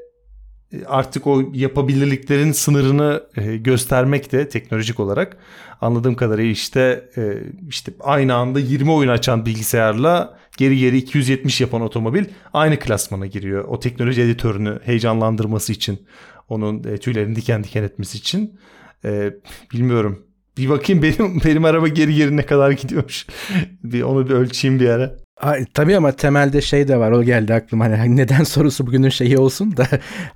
[0.85, 5.37] artık o yapabilirliklerin sınırını e, göstermek de teknolojik olarak
[5.81, 7.37] anladığım kadarıyla işte e,
[7.69, 13.65] işte aynı anda 20 oyun açan bilgisayarla geri geri 270 yapan otomobil aynı klasmana giriyor.
[13.65, 16.07] O teknoloji editörünü heyecanlandırması için,
[16.49, 18.59] onun e, tüylerini diken diken etmesi için
[19.05, 19.33] E,
[19.73, 20.32] bilmiyorum.
[20.57, 23.27] Bir bakayım benim benim araba geri geri ne kadar gidiyormuş.
[23.83, 25.15] bir onu bir ölçeyim bir ara.
[25.37, 27.11] Ay, tabii ama temelde şey de var.
[27.11, 27.85] O geldi aklıma.
[27.85, 29.87] Hani neden sorusu bugünün şeyi olsun da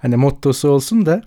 [0.01, 1.21] hani mottosu olsun da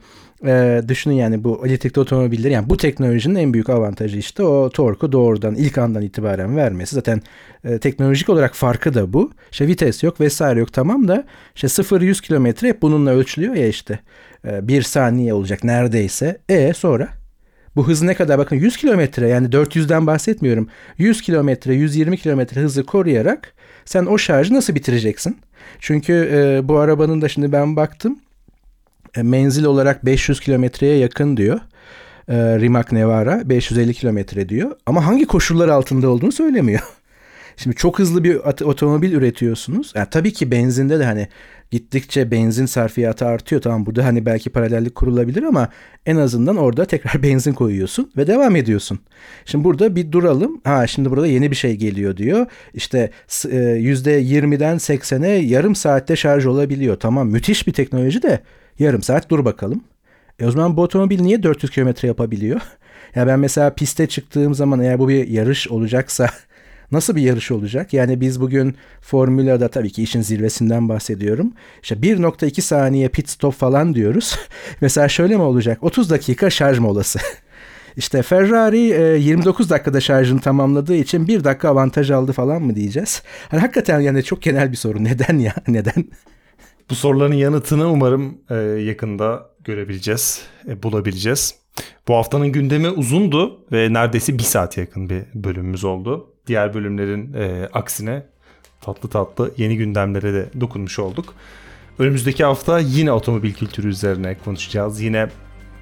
[0.46, 5.12] e, düşünün yani bu elektrikli otomobiller yani bu teknolojinin en büyük avantajı işte o torku
[5.12, 6.94] doğrudan ilk andan itibaren vermesi.
[6.94, 7.22] Zaten
[7.64, 9.32] e, teknolojik olarak farkı da bu.
[9.52, 11.24] İşte vites yok vesaire yok tamam da
[11.54, 13.98] işte 0-100 kilometre bununla ölçülüyor ya işte.
[14.44, 16.38] E, bir saniye olacak neredeyse.
[16.48, 17.19] E sonra
[17.76, 18.38] bu hız ne kadar?
[18.38, 20.68] Bakın 100 kilometre yani 400'den bahsetmiyorum.
[20.98, 23.54] 100 kilometre, 120 kilometre hızı koruyarak
[23.84, 25.38] sen o şarjı nasıl bitireceksin?
[25.78, 28.18] Çünkü e, bu arabanın da şimdi ben baktım
[29.16, 31.60] e, menzil olarak 500 kilometreye yakın diyor.
[32.28, 34.76] E, Rimac Nevara 550 kilometre diyor.
[34.86, 36.80] Ama hangi koşullar altında olduğunu söylemiyor.
[37.62, 39.92] Şimdi çok hızlı bir otomobil üretiyorsunuz.
[39.94, 41.28] Yani tabii ki benzinde de hani
[41.70, 43.62] gittikçe benzin sarfiyatı artıyor.
[43.62, 45.68] Tamam burada hani belki paralellik kurulabilir ama
[46.06, 48.98] en azından orada tekrar benzin koyuyorsun ve devam ediyorsun.
[49.44, 50.60] Şimdi burada bir duralım.
[50.64, 52.46] Ha şimdi burada yeni bir şey geliyor diyor.
[52.74, 56.96] İşte %20'den 80'e yarım saatte şarj olabiliyor.
[57.00, 58.40] Tamam müthiş bir teknoloji de
[58.78, 59.84] yarım saat dur bakalım.
[60.38, 62.60] E o zaman bu otomobil niye 400 kilometre yapabiliyor?
[63.14, 66.30] Ya ben mesela piste çıktığım zaman eğer bu bir yarış olacaksa
[66.92, 67.92] Nasıl bir yarış olacak?
[67.92, 71.52] Yani biz bugün Formula'da tabii ki işin zirvesinden bahsediyorum.
[71.82, 74.38] İşte 1.2 saniye pit stop falan diyoruz.
[74.80, 75.78] Mesela şöyle mi olacak?
[75.82, 77.18] 30 dakika şarj molası.
[77.96, 83.22] İşte Ferrari 29 dakikada şarjını tamamladığı için 1 dakika avantaj aldı falan mı diyeceğiz?
[83.48, 85.04] Hani hakikaten yani çok genel bir soru.
[85.04, 85.54] Neden ya?
[85.68, 86.04] Neden?
[86.90, 91.54] Bu soruların yanıtını umarım e, yakında görebileceğiz, e, bulabileceğiz.
[92.08, 96.29] Bu haftanın gündemi uzundu ve neredeyse bir saat yakın bir bölümümüz oldu.
[96.50, 98.22] Diğer bölümlerin e, aksine
[98.80, 101.34] tatlı tatlı yeni gündemlere de dokunmuş olduk.
[101.98, 105.00] Önümüzdeki hafta yine otomobil kültürü üzerine konuşacağız.
[105.00, 105.28] Yine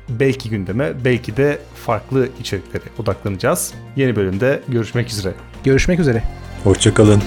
[0.08, 3.74] belki gündeme, belki de farklı içeriklere odaklanacağız.
[3.96, 5.34] Yeni bölümde görüşmek üzere.
[5.64, 6.22] Görüşmek üzere.
[6.64, 7.22] Hoşçakalın.